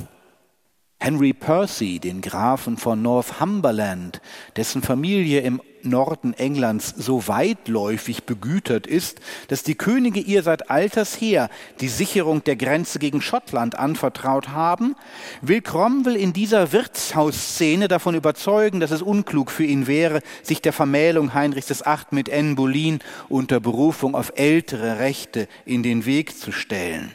[1.01, 4.21] Henry Percy, den Grafen von Northumberland,
[4.57, 11.21] dessen Familie im Norden Englands so weitläufig begütert ist, dass die Könige ihr seit alters
[11.21, 14.97] her die Sicherung der Grenze gegen Schottland anvertraut haben,
[15.41, 20.73] will Cromwell in dieser Wirtshausszene davon überzeugen, dass es unklug für ihn wäre, sich der
[20.73, 21.97] Vermählung Heinrichs VIII.
[22.11, 27.13] mit Anne Boleyn unter Berufung auf ältere Rechte in den Weg zu stellen.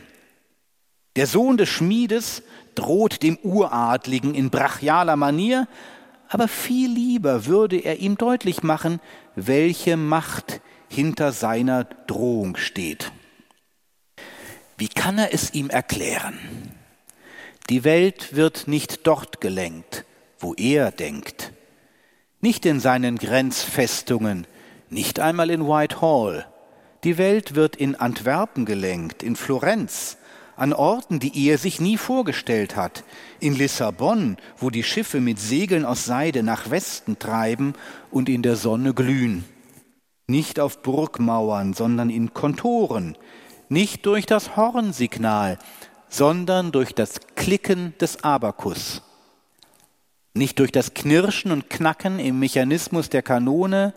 [1.15, 2.41] Der Sohn des Schmiedes
[2.75, 5.67] droht dem Uradligen in brachialer Manier,
[6.29, 8.99] aber viel lieber würde er ihm deutlich machen,
[9.35, 13.11] welche Macht hinter seiner Drohung steht.
[14.77, 16.37] Wie kann er es ihm erklären?
[17.69, 20.05] Die Welt wird nicht dort gelenkt,
[20.39, 21.53] wo er denkt,
[22.41, 24.47] nicht in seinen Grenzfestungen,
[24.89, 26.45] nicht einmal in Whitehall.
[27.03, 30.17] Die Welt wird in Antwerpen gelenkt, in Florenz,
[30.55, 33.03] an Orten, die er sich nie vorgestellt hat,
[33.39, 37.73] in Lissabon, wo die Schiffe mit Segeln aus Seide nach Westen treiben
[38.11, 39.45] und in der Sonne glühen.
[40.27, 43.17] Nicht auf Burgmauern, sondern in Kontoren,
[43.69, 45.57] nicht durch das Hornsignal,
[46.07, 49.01] sondern durch das Klicken des Abakus.
[50.35, 53.93] Nicht durch das Knirschen und Knacken im Mechanismus der Kanone,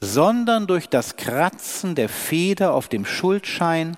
[0.00, 3.96] sondern durch das Kratzen der Feder auf dem Schuldschein,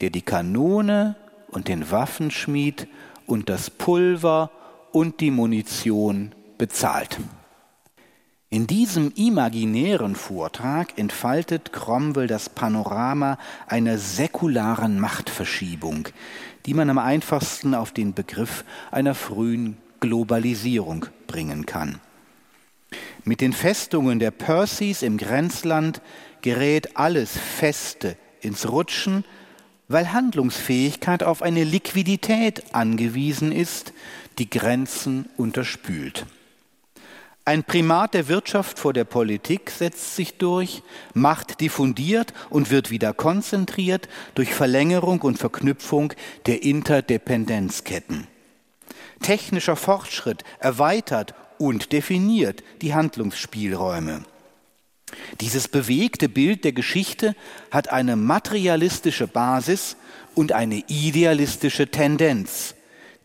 [0.00, 1.16] der die Kanone
[1.48, 2.88] und den Waffenschmied
[3.26, 4.50] und das Pulver
[4.92, 7.18] und die Munition bezahlt.
[8.50, 13.36] In diesem imaginären Vortrag entfaltet Cromwell das Panorama
[13.66, 16.08] einer säkularen Machtverschiebung,
[16.64, 22.00] die man am einfachsten auf den Begriff einer frühen Globalisierung bringen kann.
[23.24, 26.00] Mit den Festungen der Percys im Grenzland
[26.40, 29.24] gerät alles Feste ins Rutschen,
[29.88, 33.92] weil Handlungsfähigkeit auf eine Liquidität angewiesen ist,
[34.38, 36.26] die Grenzen unterspült.
[37.46, 40.82] Ein Primat der Wirtschaft vor der Politik setzt sich durch,
[41.14, 46.12] Macht diffundiert und wird wieder konzentriert durch Verlängerung und Verknüpfung
[46.44, 48.26] der Interdependenzketten.
[49.22, 54.24] Technischer Fortschritt erweitert und definiert die Handlungsspielräume.
[55.40, 57.34] Dieses bewegte Bild der Geschichte
[57.70, 59.96] hat eine materialistische Basis
[60.34, 62.74] und eine idealistische Tendenz.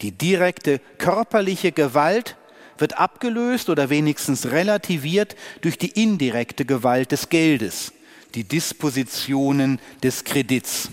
[0.02, 2.36] Die direkte körperliche Gewalt
[2.78, 7.94] wird abgelöst oder wenigstens relativiert durch die indirekte Gewalt des Geldes,
[8.36, 10.90] die Dispositionen des Kredits.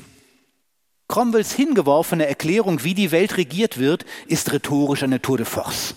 [1.09, 5.97] Cromwells hingeworfene Erklärung, wie die Welt regiert wird, ist rhetorisch eine Tour de force.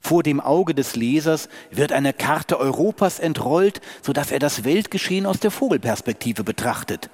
[0.00, 5.40] Vor dem Auge des Lesers wird eine Karte Europas entrollt, sodass er das Weltgeschehen aus
[5.40, 7.10] der Vogelperspektive betrachtet.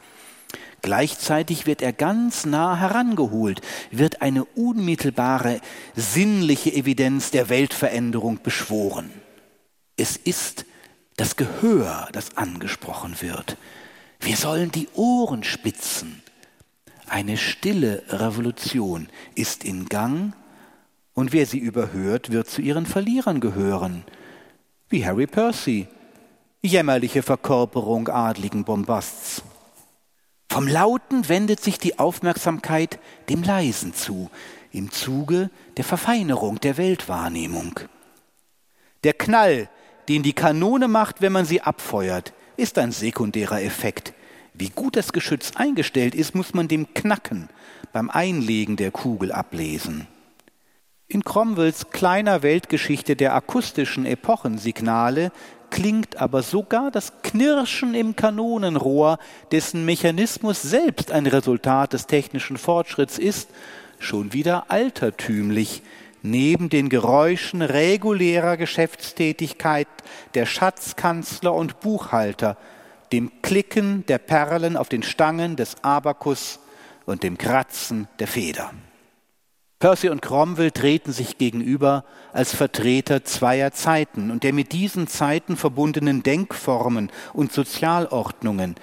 [0.82, 3.61] Gleichzeitig wird er ganz nah herangeholt,
[3.91, 5.61] wird eine unmittelbare
[5.97, 9.11] sinnliche Evidenz der Weltveränderung beschworen.
[9.97, 10.64] Es ist
[11.16, 13.57] das Gehör, das angesprochen wird.
[14.20, 16.22] Wir sollen die Ohren spitzen.
[17.09, 20.34] Eine stille Revolution ist in Gang
[21.16, 24.04] und wer sie überhört, wird zu ihren Verlierern gehören.
[24.90, 25.88] Wie Harry Percy,
[26.62, 29.42] jämmerliche Verkörperung adligen Bombasts.
[30.50, 32.98] Vom Lauten wendet sich die Aufmerksamkeit
[33.30, 34.30] dem Leisen zu,
[34.70, 37.80] im Zuge der Verfeinerung der Weltwahrnehmung.
[39.02, 39.70] Der Knall,
[40.10, 44.12] den die Kanone macht, wenn man sie abfeuert, ist ein sekundärer Effekt.
[44.52, 47.48] Wie gut das Geschütz eingestellt ist, muss man dem Knacken
[47.94, 50.08] beim Einlegen der Kugel ablesen.
[51.09, 55.30] In Cromwells kleiner Weltgeschichte der akustischen Epochensignale
[55.70, 59.18] klingt aber sogar das Knirschen im Kanonenrohr,
[59.52, 63.50] dessen Mechanismus selbst ein Resultat des technischen Fortschritts ist,
[64.00, 65.82] schon wieder altertümlich,
[66.22, 69.86] neben den Geräuschen regulärer Geschäftstätigkeit
[70.34, 72.57] der Schatzkanzler und Buchhalter,
[73.12, 76.59] dem Klicken der Perlen auf den Stangen des Abakus
[77.04, 78.72] und dem Kratzen der Feder.
[79.79, 85.57] Percy und Cromwell treten sich gegenüber als Vertreter zweier Zeiten und der mit diesen Zeiten
[85.57, 88.77] verbundenen Denkformen und Sozialordnungen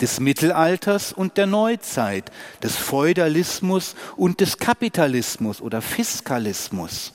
[0.00, 2.30] des Mittelalters und der Neuzeit,
[2.62, 7.12] des Feudalismus und des Kapitalismus oder Fiskalismus.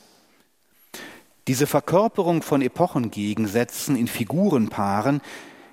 [1.48, 5.22] Diese Verkörperung von Epochengegensätzen in Figurenpaaren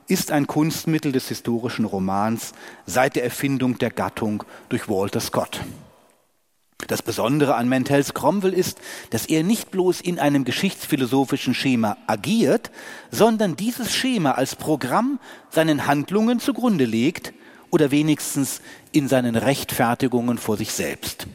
[0.09, 2.53] ist ein Kunstmittel des historischen Romans
[2.87, 5.61] seit der Erfindung der Gattung durch Walter Scott.
[6.87, 8.78] Das Besondere an Mentels Cromwell ist,
[9.11, 12.70] dass er nicht bloß in einem geschichtsphilosophischen Schema agiert,
[13.11, 15.20] sondern dieses Schema als Programm
[15.51, 17.33] seinen Handlungen zugrunde legt
[17.70, 18.61] oder wenigstens
[18.93, 21.26] in seinen Rechtfertigungen vor sich selbst.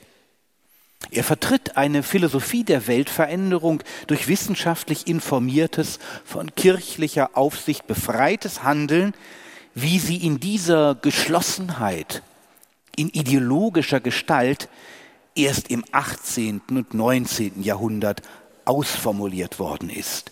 [1.12, 9.14] Er vertritt eine Philosophie der Weltveränderung durch wissenschaftlich informiertes, von kirchlicher Aufsicht befreites Handeln,
[9.76, 12.24] wie sie in dieser Geschlossenheit,
[12.96, 14.70] in ideologischer Gestalt
[15.36, 16.62] erst im 18.
[16.70, 17.62] und 19.
[17.62, 18.22] Jahrhundert
[18.66, 20.32] ausformuliert worden ist.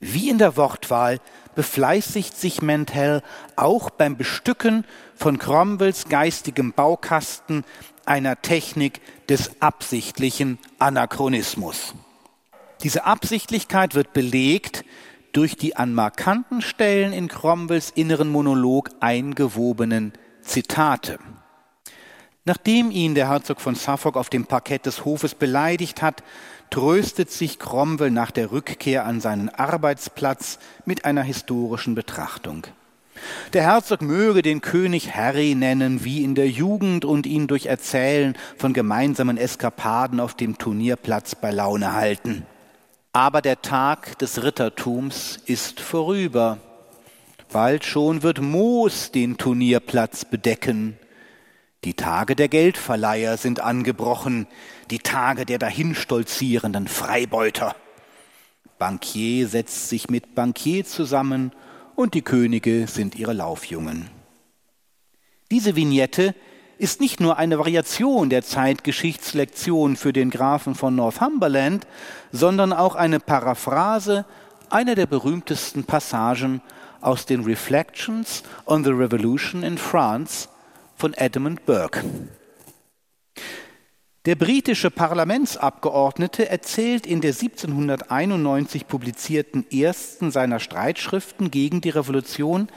[0.00, 1.20] Wie in der Wortwahl
[1.54, 3.22] befleißigt sich Mentel
[3.56, 4.84] auch beim Bestücken
[5.14, 7.64] von Cromwells geistigem Baukasten
[8.04, 11.94] einer Technik des absichtlichen Anachronismus.
[12.82, 14.84] Diese Absichtlichkeit wird belegt
[15.32, 20.12] durch die an markanten Stellen in Cromwells inneren Monolog eingewobenen
[20.42, 21.18] Zitate.
[22.44, 26.24] Nachdem ihn der Herzog von Suffolk auf dem Parkett des Hofes beleidigt hat,
[26.70, 32.66] tröstet sich Cromwell nach der Rückkehr an seinen Arbeitsplatz mit einer historischen Betrachtung.
[33.52, 38.36] Der Herzog möge den König Harry nennen wie in der Jugend und ihn durch Erzählen
[38.56, 42.44] von gemeinsamen Eskapaden auf dem Turnierplatz bei Laune halten.
[43.12, 46.58] Aber der Tag des Rittertums ist vorüber.
[47.52, 50.96] Bald schon wird Moos den Turnierplatz bedecken
[51.84, 54.46] die Tage der Geldverleiher sind angebrochen,
[54.90, 57.74] die Tage der dahinstolzierenden Freibeuter.
[58.78, 61.52] Bankier setzt sich mit Bankier zusammen
[61.96, 64.10] und die Könige sind ihre Laufjungen.
[65.50, 66.34] Diese Vignette
[66.78, 71.86] ist nicht nur eine Variation der Zeitgeschichtslektion für den Grafen von Northumberland,
[72.30, 74.24] sondern auch eine Paraphrase
[74.70, 76.62] einer der berühmtesten Passagen
[77.00, 80.48] aus den Reflections on the Revolution in France
[81.02, 82.04] von Edmund Burke.
[84.24, 92.68] Der britische Parlamentsabgeordnete erzählt in der 1791 publizierten ersten seiner Streitschriften gegen die Revolution,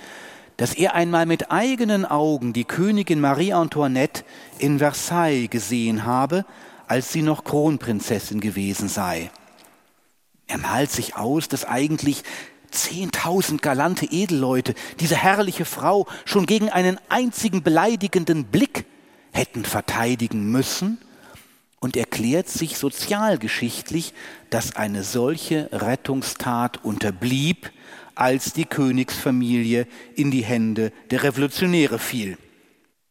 [0.57, 4.23] dass er einmal mit eigenen Augen die Königin Marie Antoinette
[4.57, 6.45] in Versailles gesehen habe,
[6.87, 9.29] als sie noch Kronprinzessin gewesen sei.
[10.47, 12.23] Er malt sich aus, dass eigentlich
[12.75, 18.85] zehntausend galante Edelleute diese herrliche Frau schon gegen einen einzigen beleidigenden Blick
[19.31, 20.99] hätten verteidigen müssen
[21.79, 24.13] und erklärt sich sozialgeschichtlich,
[24.49, 27.71] dass eine solche Rettungstat unterblieb,
[28.15, 32.37] als die Königsfamilie in die Hände der Revolutionäre fiel.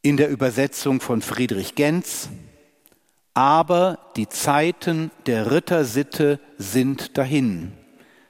[0.02, 2.28] In der Übersetzung von Friedrich Genz
[3.34, 7.72] Aber die Zeiten der Rittersitte sind dahin.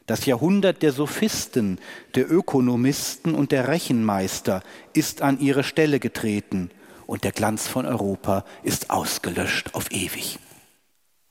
[0.06, 1.78] Das Jahrhundert der Sophisten,
[2.14, 6.70] der Ökonomisten und der Rechenmeister ist an ihre Stelle getreten
[7.06, 10.38] und der Glanz von Europa ist ausgelöscht auf ewig.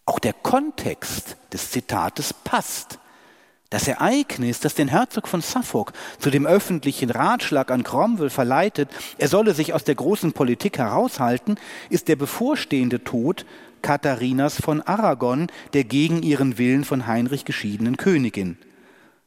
[0.06, 3.00] Auch der Kontext des Zitates passt.
[3.74, 9.28] Das Ereignis, das den Herzog von Suffolk zu dem öffentlichen Ratschlag an Cromwell verleitet, er
[9.28, 11.56] solle sich aus der großen Politik heraushalten,
[11.90, 13.48] ist der bevorstehende Tod
[13.82, 18.60] Katharinas von Aragon, der gegen ihren Willen von Heinrich geschiedenen Königin.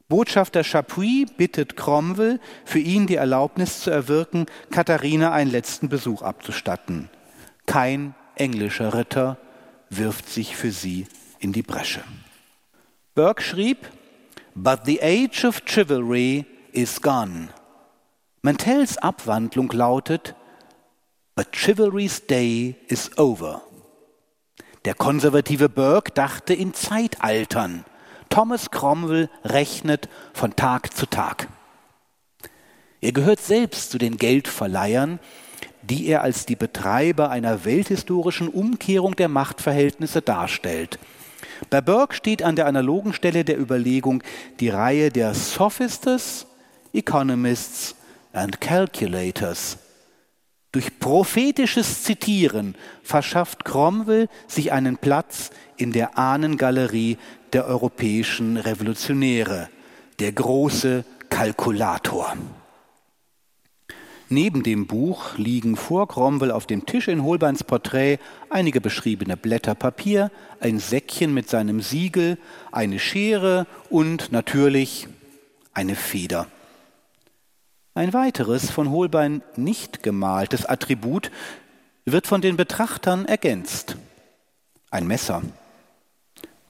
[0.07, 7.09] Botschafter Chapuis bittet Cromwell, für ihn die Erlaubnis zu erwirken, Katharina einen letzten Besuch abzustatten.
[7.65, 9.37] Kein englischer Ritter
[9.89, 11.05] wirft sich für sie
[11.39, 12.01] in die Bresche.
[13.13, 13.89] Burke schrieb,
[14.59, 17.49] But the age of chivalry is gone.
[18.41, 20.33] Mantells Abwandlung lautet,
[21.35, 23.61] But chivalry's day is over.
[24.85, 27.85] Der konservative Burke dachte in Zeitaltern.
[28.29, 31.49] Thomas Cromwell rechnet von Tag zu Tag.
[32.99, 35.19] Er gehört selbst zu den Geldverleihern,
[35.83, 40.97] die er als die Betreiber einer welthistorischen Umkehrung der Machtverhältnisse darstellt–
[41.69, 44.23] bei Burke steht an der analogen Stelle der Überlegung
[44.59, 46.45] die Reihe der Sophisters,
[46.93, 47.95] Economists
[48.33, 49.77] and Calculators.
[50.71, 57.17] Durch prophetisches Zitieren verschafft Cromwell sich einen Platz in der Ahnengalerie
[57.53, 59.69] der europäischen Revolutionäre,
[60.19, 62.35] der große Kalkulator.
[64.29, 68.19] Neben dem Buch liegen vor Cromwell auf dem Tisch in Holbeins Porträt
[68.49, 72.37] einige beschriebene Blätter Papier, ein Säckchen mit seinem Siegel,
[72.71, 75.07] eine Schere und natürlich
[75.73, 76.47] eine Feder.
[77.93, 81.31] Ein weiteres von Holbein nicht gemaltes Attribut
[82.03, 83.95] wird von den Betrachtern ergänzt.
[84.91, 85.41] Ein Messer.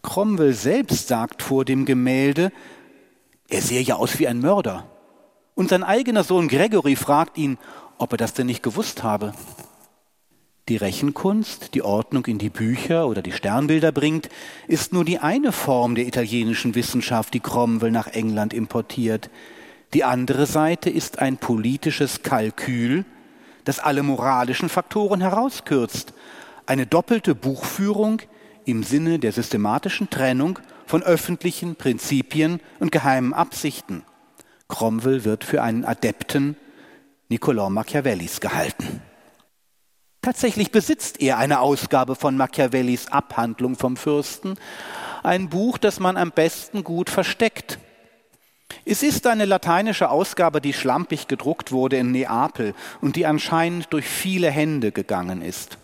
[0.04, 2.52] Cromwell selbst sagt vor dem Gemälde,
[3.50, 4.88] er sehe ja aus wie ein Mörder.
[5.58, 7.58] Und sein eigener Sohn Gregory fragt ihn,
[7.98, 9.34] ob er das denn nicht gewusst habe.
[10.70, 14.30] Die Rechenkunst, die Ordnung in die Bücher oder die Sternbilder bringt,
[14.68, 19.32] ist nur die eine Form der italienischen Wissenschaft, die Cromwell nach England importiert.
[19.96, 23.04] Die andere Seite ist ein politisches Kalkül,
[23.64, 26.14] das alle moralischen Faktoren herauskürzt.
[26.68, 28.22] Eine doppelte Buchführung
[28.66, 34.04] im Sinne der systematischen Trennung von öffentlichen Prinzipien und geheimen Absichten.
[34.68, 36.58] Cromwell wird für einen Adepten
[37.30, 39.02] Niccolò Machiavellis gehalten.
[40.22, 44.56] Tatsächlich besitzt er eine Ausgabe von Machiavellis Abhandlung vom Fürsten,
[45.24, 47.80] ein Buch, das man am besten gut versteckt.
[48.86, 54.06] Es ist eine lateinische Ausgabe, die schlampig gedruckt wurde in Neapel und die anscheinend durch
[54.06, 55.78] viele Hände gegangen ist.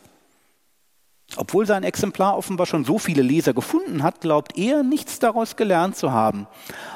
[1.35, 5.95] Obwohl sein Exemplar offenbar schon so viele Leser gefunden hat, glaubt er, nichts daraus gelernt
[5.95, 6.47] zu haben.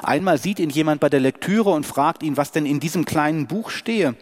[0.02, 3.46] Einmal sieht ihn jemand bei der Lektüre und fragt ihn, was denn in diesem kleinen
[3.46, 4.14] Buch stehe.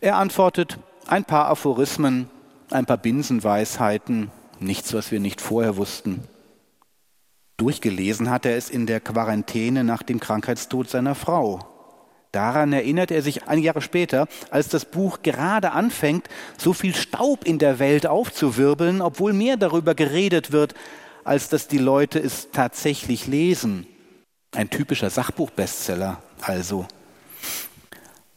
[0.00, 2.30] Er antwortet, ein paar Aphorismen,
[2.70, 6.24] ein paar Binsenweisheiten, nichts, was wir nicht vorher wussten.
[7.58, 11.69] Durchgelesen hat er es in der Quarantäne nach dem Krankheitstod seiner Frau.
[12.32, 17.44] Daran erinnert er sich einige Jahre später, als das Buch gerade anfängt, so viel Staub
[17.44, 20.74] in der Welt aufzuwirbeln, obwohl mehr darüber geredet wird,
[21.24, 23.86] als dass die Leute es tatsächlich lesen.
[24.54, 26.86] Ein typischer Sachbuchbestseller also.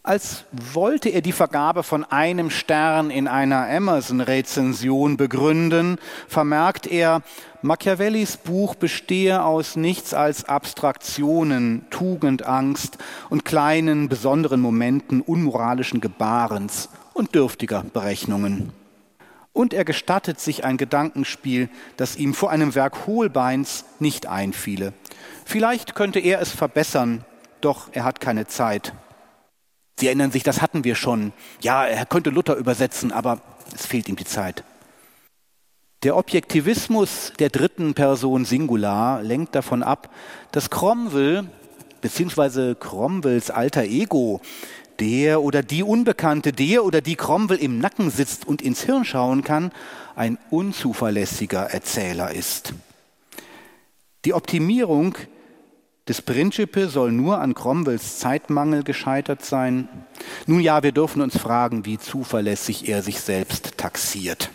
[0.05, 5.97] Als wollte er die Vergabe von einem Stern in einer Amazon-Rezension begründen,
[6.27, 7.21] vermerkt er,
[7.61, 12.97] Machiavellis Buch bestehe aus nichts als Abstraktionen, Tugendangst
[13.29, 18.73] und kleinen besonderen Momenten unmoralischen Gebarens und dürftiger Berechnungen.
[19.53, 24.91] Und er gestattet sich ein Gedankenspiel, das ihm vor einem Werk Hohlbeins nicht einfiele.
[25.45, 27.23] Vielleicht könnte er es verbessern,
[27.61, 28.91] doch er hat keine Zeit.
[29.99, 31.33] Sie erinnern sich, das hatten wir schon.
[31.61, 33.41] Ja, er könnte Luther übersetzen, aber
[33.73, 34.63] es fehlt ihm die Zeit.
[36.03, 40.09] Der Objektivismus der dritten Person Singular lenkt davon ab,
[40.51, 41.45] dass Cromwell
[42.01, 42.75] bzw.
[42.75, 44.41] Cromwells alter Ego,
[44.99, 49.43] der oder die Unbekannte, der oder die Cromwell im Nacken sitzt und ins Hirn schauen
[49.43, 49.71] kann,
[50.15, 52.73] ein unzuverlässiger Erzähler ist.
[54.25, 55.15] Die Optimierung
[56.07, 59.87] des Principe soll nur an Cromwells Zeitmangel gescheitert sein.
[60.47, 64.49] Nun ja, wir dürfen uns fragen, wie zuverlässig er sich selbst taxiert.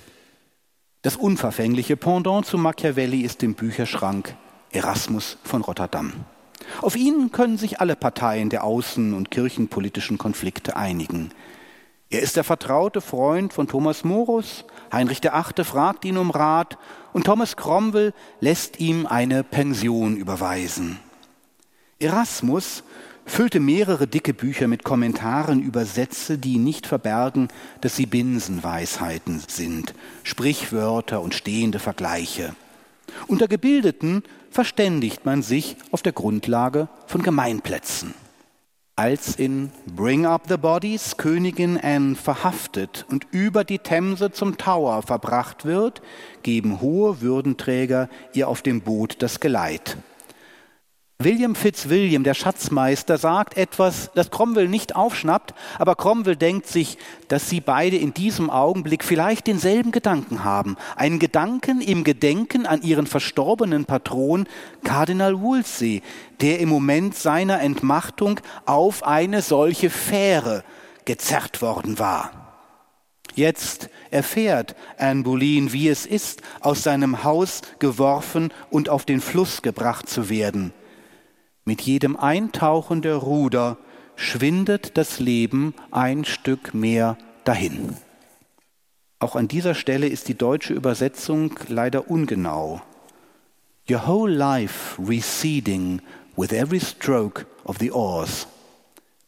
[1.02, 4.34] Das unverfängliche Pendant zu Machiavelli ist im Bücherschrank
[4.72, 6.12] Erasmus von Rotterdam.
[6.82, 11.30] Auf ihn können sich alle Parteien der außen- und kirchenpolitischen Konflikte einigen.
[12.10, 15.64] Er ist der vertraute Freund von Thomas Morus, Heinrich VIII.
[15.64, 16.78] fragt ihn um Rat
[17.12, 20.98] und Thomas Cromwell lässt ihm eine Pension überweisen.
[22.00, 22.84] Erasmus
[23.26, 27.48] füllte mehrere dicke Bücher mit Kommentaren über Sätze, die nicht verbergen,
[27.80, 32.54] dass sie Binsenweisheiten sind, Sprichwörter und stehende Vergleiche.
[33.26, 38.14] Unter Gebildeten verständigt man sich auf der Grundlage von Gemeinplätzen.
[38.94, 45.02] Als in Bring Up the Bodies Königin Anne verhaftet und über die Themse zum Tower
[45.02, 46.00] verbracht wird,
[46.44, 49.96] geben hohe Würdenträger ihr auf dem Boot das Geleit.
[51.20, 56.96] William Fitzwilliam, der Schatzmeister, sagt etwas, das Cromwell nicht aufschnappt, aber Cromwell denkt sich,
[57.26, 60.76] dass sie beide in diesem Augenblick vielleicht denselben Gedanken haben.
[60.94, 64.46] Einen Gedanken im Gedenken an ihren verstorbenen Patron,
[64.84, 66.02] Kardinal Wolsey,
[66.40, 70.62] der im Moment seiner Entmachtung auf eine solche Fähre
[71.04, 72.30] gezerrt worden war.
[73.34, 79.62] Jetzt erfährt Anne Boleyn, wie es ist, aus seinem Haus geworfen und auf den Fluss
[79.62, 80.72] gebracht zu werden.
[81.68, 83.76] Mit jedem Eintauchen der Ruder
[84.16, 87.94] schwindet das Leben ein Stück mehr dahin.
[89.18, 92.80] Auch an dieser Stelle ist die deutsche Übersetzung leider ungenau.
[93.86, 96.00] Your whole life receding
[96.38, 98.46] with every stroke of the oars.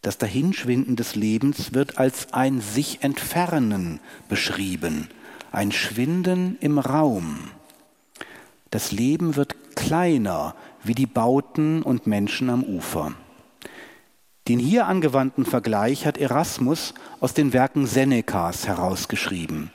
[0.00, 5.10] Das Dahinschwinden des Lebens wird als ein sich entfernen beschrieben,
[5.52, 7.50] ein Schwinden im Raum.
[8.70, 13.12] Das Leben wird kleiner, wie die Bauten und Menschen am Ufer.
[14.48, 19.70] Den hier angewandten Vergleich hat Erasmus aus den Werken Senecas herausgeschrieben.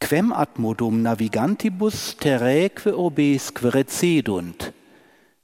[0.00, 4.72] Quem admodum navigantibus terraeque urbesque recedunt,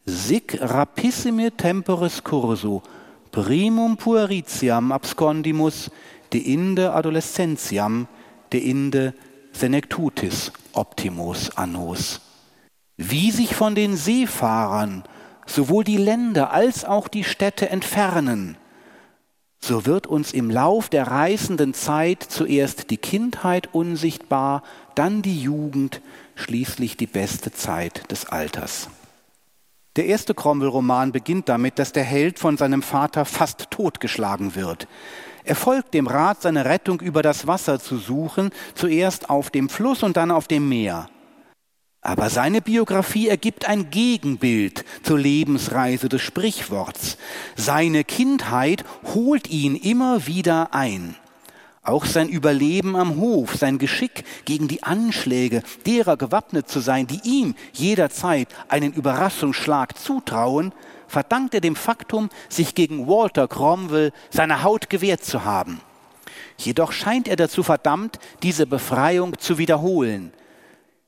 [0.04, 2.82] sic rapissime temporis curso,
[3.32, 5.90] primum pueritiam abscondimus,
[6.32, 8.06] de inde adolescentiam,
[8.52, 9.14] de inde
[9.52, 12.20] senectutis optimus annos
[13.00, 15.04] wie sich von den Seefahrern
[15.46, 18.58] sowohl die Länder als auch die Städte entfernen,
[19.58, 24.62] so wird uns im Lauf der reißenden Zeit zuerst die Kindheit unsichtbar,
[24.94, 26.02] dann die Jugend,
[26.34, 28.88] schließlich die beste Zeit des Alters.
[29.96, 34.86] Der erste Cromwell-Roman beginnt damit, dass der Held von seinem Vater fast totgeschlagen wird.
[35.44, 40.02] Er folgt dem Rat, seine Rettung über das Wasser zu suchen, zuerst auf dem Fluss
[40.02, 41.08] und dann auf dem Meer.
[42.02, 47.18] Aber seine Biografie ergibt ein Gegenbild zur Lebensreise des Sprichworts.
[47.56, 48.84] Seine Kindheit
[49.14, 51.14] holt ihn immer wieder ein.
[51.82, 57.20] Auch sein Überleben am Hof, sein Geschick gegen die Anschläge derer gewappnet zu sein, die
[57.24, 60.72] ihm jederzeit einen Überraschungsschlag zutrauen,
[61.06, 65.80] verdankt er dem Faktum, sich gegen Walter Cromwell seine Haut gewehrt zu haben.
[66.56, 70.32] Jedoch scheint er dazu verdammt, diese Befreiung zu wiederholen.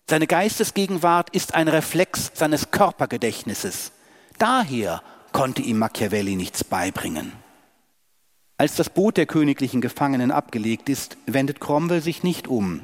[0.09, 3.93] Seine Geistesgegenwart ist ein Reflex seines Körpergedächtnisses.
[4.39, 7.33] Daher konnte ihm Machiavelli nichts beibringen.
[8.59, 12.81] Als das Boot der königlichen Gefangenen abgelegt ist, wendet Cromwell sich nicht um.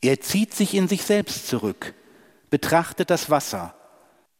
[0.00, 1.94] Er zieht sich in sich selbst zurück,
[2.50, 3.74] betrachtet das Wasser.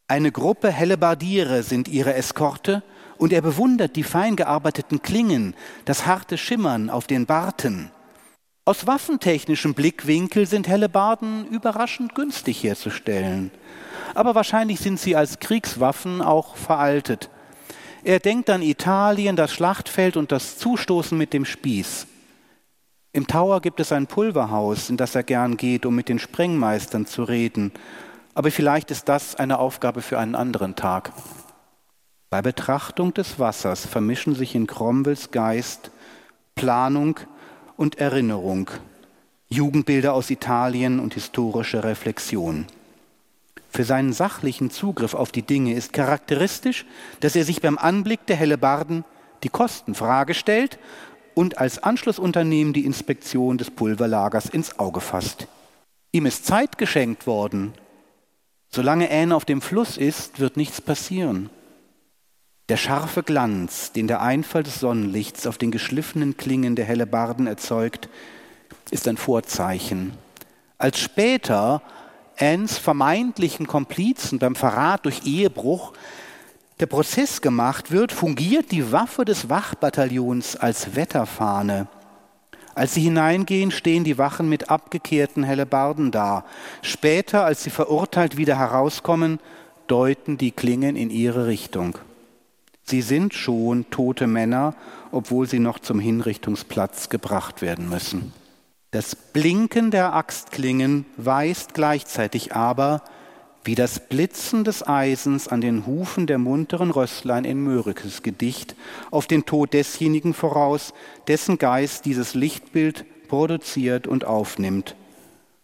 [0.08, 2.82] Eine Gruppe Hellebardiere sind ihre Eskorte
[3.16, 5.54] und er bewundert die fein gearbeiteten Klingen,
[5.86, 7.90] das harte Schimmern auf den Barten.
[8.66, 13.50] Aus waffentechnischem Blickwinkel sind Hellebarden überraschend günstig herzustellen.
[14.14, 17.28] Aber wahrscheinlich sind sie als Kriegswaffen auch veraltet.
[18.04, 22.06] Er denkt an Italien, das Schlachtfeld und das Zustoßen mit dem Spieß.
[23.12, 27.04] Im Tower gibt es ein Pulverhaus, in das er gern geht, um mit den Sprengmeistern
[27.04, 27.70] zu reden.
[28.34, 31.12] Aber vielleicht ist das eine Aufgabe für einen anderen Tag.
[32.30, 35.90] Bei Betrachtung des Wassers vermischen sich in Cromwells Geist
[36.54, 37.20] Planung
[37.76, 38.70] und Erinnerung,
[39.48, 42.66] Jugendbilder aus Italien und historische Reflexion.
[43.70, 46.86] Für seinen sachlichen Zugriff auf die Dinge ist charakteristisch,
[47.20, 49.04] dass er sich beim Anblick der Hellebarden
[49.42, 50.78] die Kostenfrage stellt
[51.34, 55.48] und als Anschlussunternehmen die Inspektion des Pulverlagers ins Auge fasst.
[56.12, 57.74] Ihm ist Zeit geschenkt worden.
[58.70, 61.50] Solange Anne auf dem Fluss ist, wird nichts passieren.
[62.70, 68.08] Der scharfe Glanz, den der Einfall des Sonnenlichts auf den geschliffenen Klingen der Hellebarden erzeugt,
[68.90, 70.14] ist ein Vorzeichen.
[70.78, 71.82] Als später
[72.38, 75.92] Annes vermeintlichen Komplizen beim Verrat durch Ehebruch
[76.80, 81.86] der Prozess gemacht wird, fungiert die Waffe des Wachbataillons als Wetterfahne.
[82.74, 86.46] Als sie hineingehen, stehen die Wachen mit abgekehrten Hellebarden da.
[86.80, 89.38] Später, als sie verurteilt wieder herauskommen,
[89.86, 91.98] deuten die Klingen in ihre Richtung.
[92.84, 94.74] Sie sind schon tote Männer,
[95.10, 98.32] obwohl sie noch zum Hinrichtungsplatz gebracht werden müssen.
[98.90, 103.02] Das Blinken der Axtklingen weist gleichzeitig aber,
[103.64, 108.76] wie das Blitzen des Eisens an den Hufen der munteren Rösslein in Mörikes Gedicht,
[109.10, 110.92] auf den Tod desjenigen voraus,
[111.26, 114.94] dessen Geist dieses Lichtbild produziert und aufnimmt.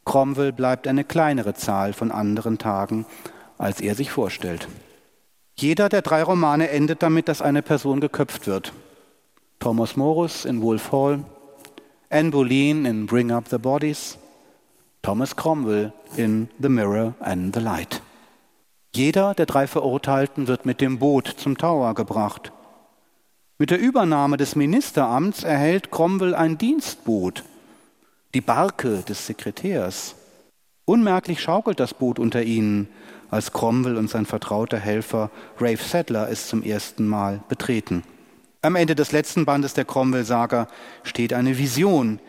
[0.07, 3.05] Cromwell bleibt eine kleinere Zahl von anderen Tagen,
[3.59, 4.67] als er sich vorstellt.
[5.61, 8.73] Jeder der drei Romane endet damit, dass eine Person geköpft wird.
[9.59, 11.23] Thomas Morus in Wolf Hall,
[12.09, 14.17] Anne Boleyn in Bring Up the Bodies,
[15.03, 18.01] Thomas Cromwell in The Mirror and the Light.
[18.97, 22.53] Jeder der drei Verurteilten wird mit dem Boot zum Tower gebracht.
[23.59, 27.45] Mit der Übernahme des Ministeramts erhält Cromwell ein Dienstboot,
[28.33, 30.15] die Barke des Sekretärs.
[30.87, 32.89] Unmerklich schaukelt das Boot unter ihnen,
[33.31, 38.03] als Cromwell und sein vertrauter Helfer Rafe Sadler es zum ersten Mal betreten.
[38.63, 40.69] Am Ende des letzten Bandes der Cromwell-Saga
[41.03, 42.21] steht eine Vision,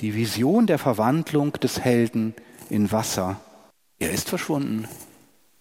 [0.00, 2.34] die Vision der Verwandlung des Helden
[2.68, 3.40] in Wasser.
[3.98, 4.86] Er ist verschwunden,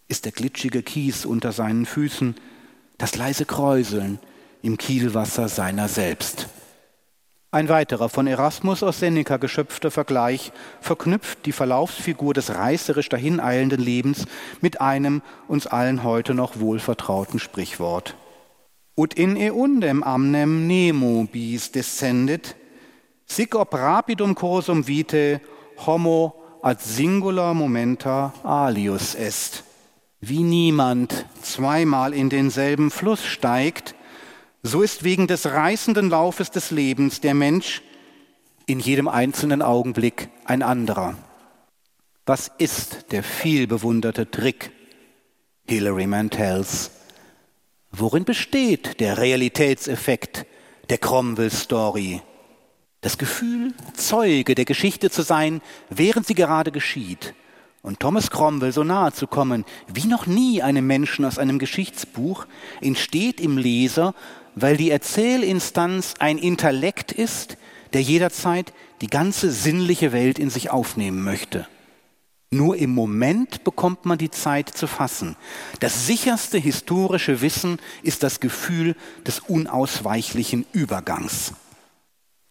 [0.08, 2.36] ist der glitschige Kies unter seinen Füßen,
[2.98, 4.20] das leise Kräuseln
[4.62, 6.48] im Kielwasser seiner selbst.
[7.52, 14.28] Ein weiterer von Erasmus aus Seneca geschöpfter Vergleich verknüpft die Verlaufsfigur des reißerisch dahineilenden Lebens
[14.62, 18.16] mit einem uns allen heute noch wohlvertrauten Sprichwort.
[18.96, 22.56] Ut in eundem amnem nemo bis descendit,
[23.26, 25.40] sic ob rapidum cursum vitae
[25.88, 29.64] homo ad singular momenta alius est.
[30.22, 33.96] Wie niemand zweimal in denselben Fluss steigt,
[34.64, 37.82] so ist wegen des reißenden Laufes des Lebens der Mensch
[38.66, 41.18] in jedem einzelnen Augenblick ein anderer.
[42.26, 44.72] Was ist der vielbewunderte Trick
[45.68, 46.92] Hilary Mantels?
[47.92, 50.46] Worin besteht der Realitätseffekt
[50.90, 52.22] der Cromwell-Story?
[53.02, 57.34] Das Gefühl, Zeuge der Geschichte zu sein, während sie gerade geschieht.
[57.82, 62.46] Und Thomas Cromwell so nahe zu kommen, wie noch nie einem Menschen aus einem Geschichtsbuch,
[62.82, 64.14] entsteht im Leser
[64.56, 67.58] weil die Erzählinstanz ein Intellekt ist,
[67.94, 71.68] der jederzeit die ganze sinnliche Welt in sich aufnehmen möchte.
[72.52, 75.36] Nur im Moment bekommt man die Zeit zu fassen.
[75.82, 78.96] Das sicherste historische Wissen ist das Gefühl
[79.28, 81.54] des unausweichlichen Übergangs.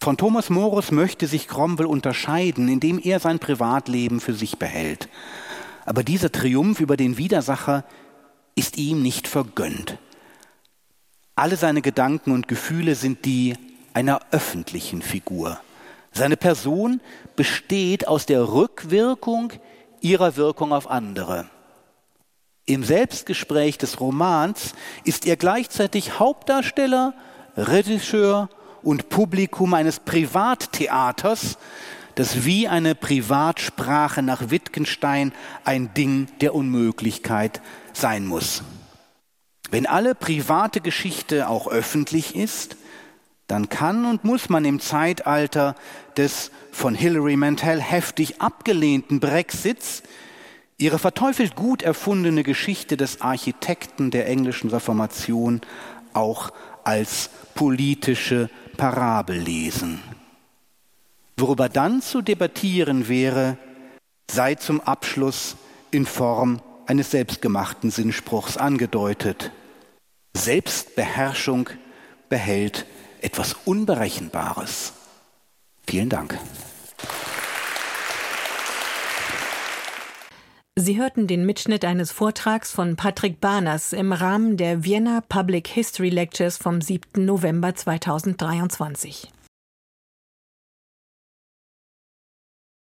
[0.00, 5.08] Von Thomas Morus möchte sich Cromwell unterscheiden, indem er sein Privatleben für sich behält.
[5.84, 7.84] Aber dieser Triumph über den Widersacher
[8.54, 9.98] ist ihm nicht vergönnt.
[11.38, 13.54] Alle seine Gedanken und Gefühle sind die
[13.94, 15.60] einer öffentlichen Figur.
[16.10, 17.00] Seine Person
[17.36, 19.52] besteht aus der Rückwirkung
[20.00, 21.48] ihrer Wirkung auf andere.
[22.66, 24.74] Im Selbstgespräch des Romans
[25.04, 27.14] ist er gleichzeitig Hauptdarsteller,
[27.56, 28.48] Regisseur
[28.82, 31.56] und Publikum eines Privattheaters,
[32.16, 35.32] das wie eine Privatsprache nach Wittgenstein
[35.64, 37.62] ein Ding der Unmöglichkeit
[37.92, 38.64] sein muss.
[39.70, 42.76] Wenn alle private Geschichte auch öffentlich ist,
[43.48, 45.74] dann kann und muss man im Zeitalter
[46.16, 50.02] des von Hilary Mantel heftig abgelehnten Brexits
[50.78, 55.60] ihre verteufelt gut erfundene Geschichte des Architekten der englischen Reformation
[56.12, 56.50] auch
[56.84, 60.00] als politische Parabel lesen.
[61.36, 63.58] Worüber dann zu debattieren wäre,
[64.30, 65.56] sei zum Abschluss
[65.90, 69.52] in Form eines selbstgemachten Sinnspruchs angedeutet.
[70.34, 71.68] Selbstbeherrschung
[72.30, 72.86] behält
[73.20, 74.94] etwas Unberechenbares.
[75.86, 76.38] Vielen Dank.
[80.76, 86.08] Sie hörten den Mitschnitt eines Vortrags von Patrick Barners im Rahmen der Vienna Public History
[86.08, 87.24] Lectures vom 7.
[87.24, 89.28] November 2023.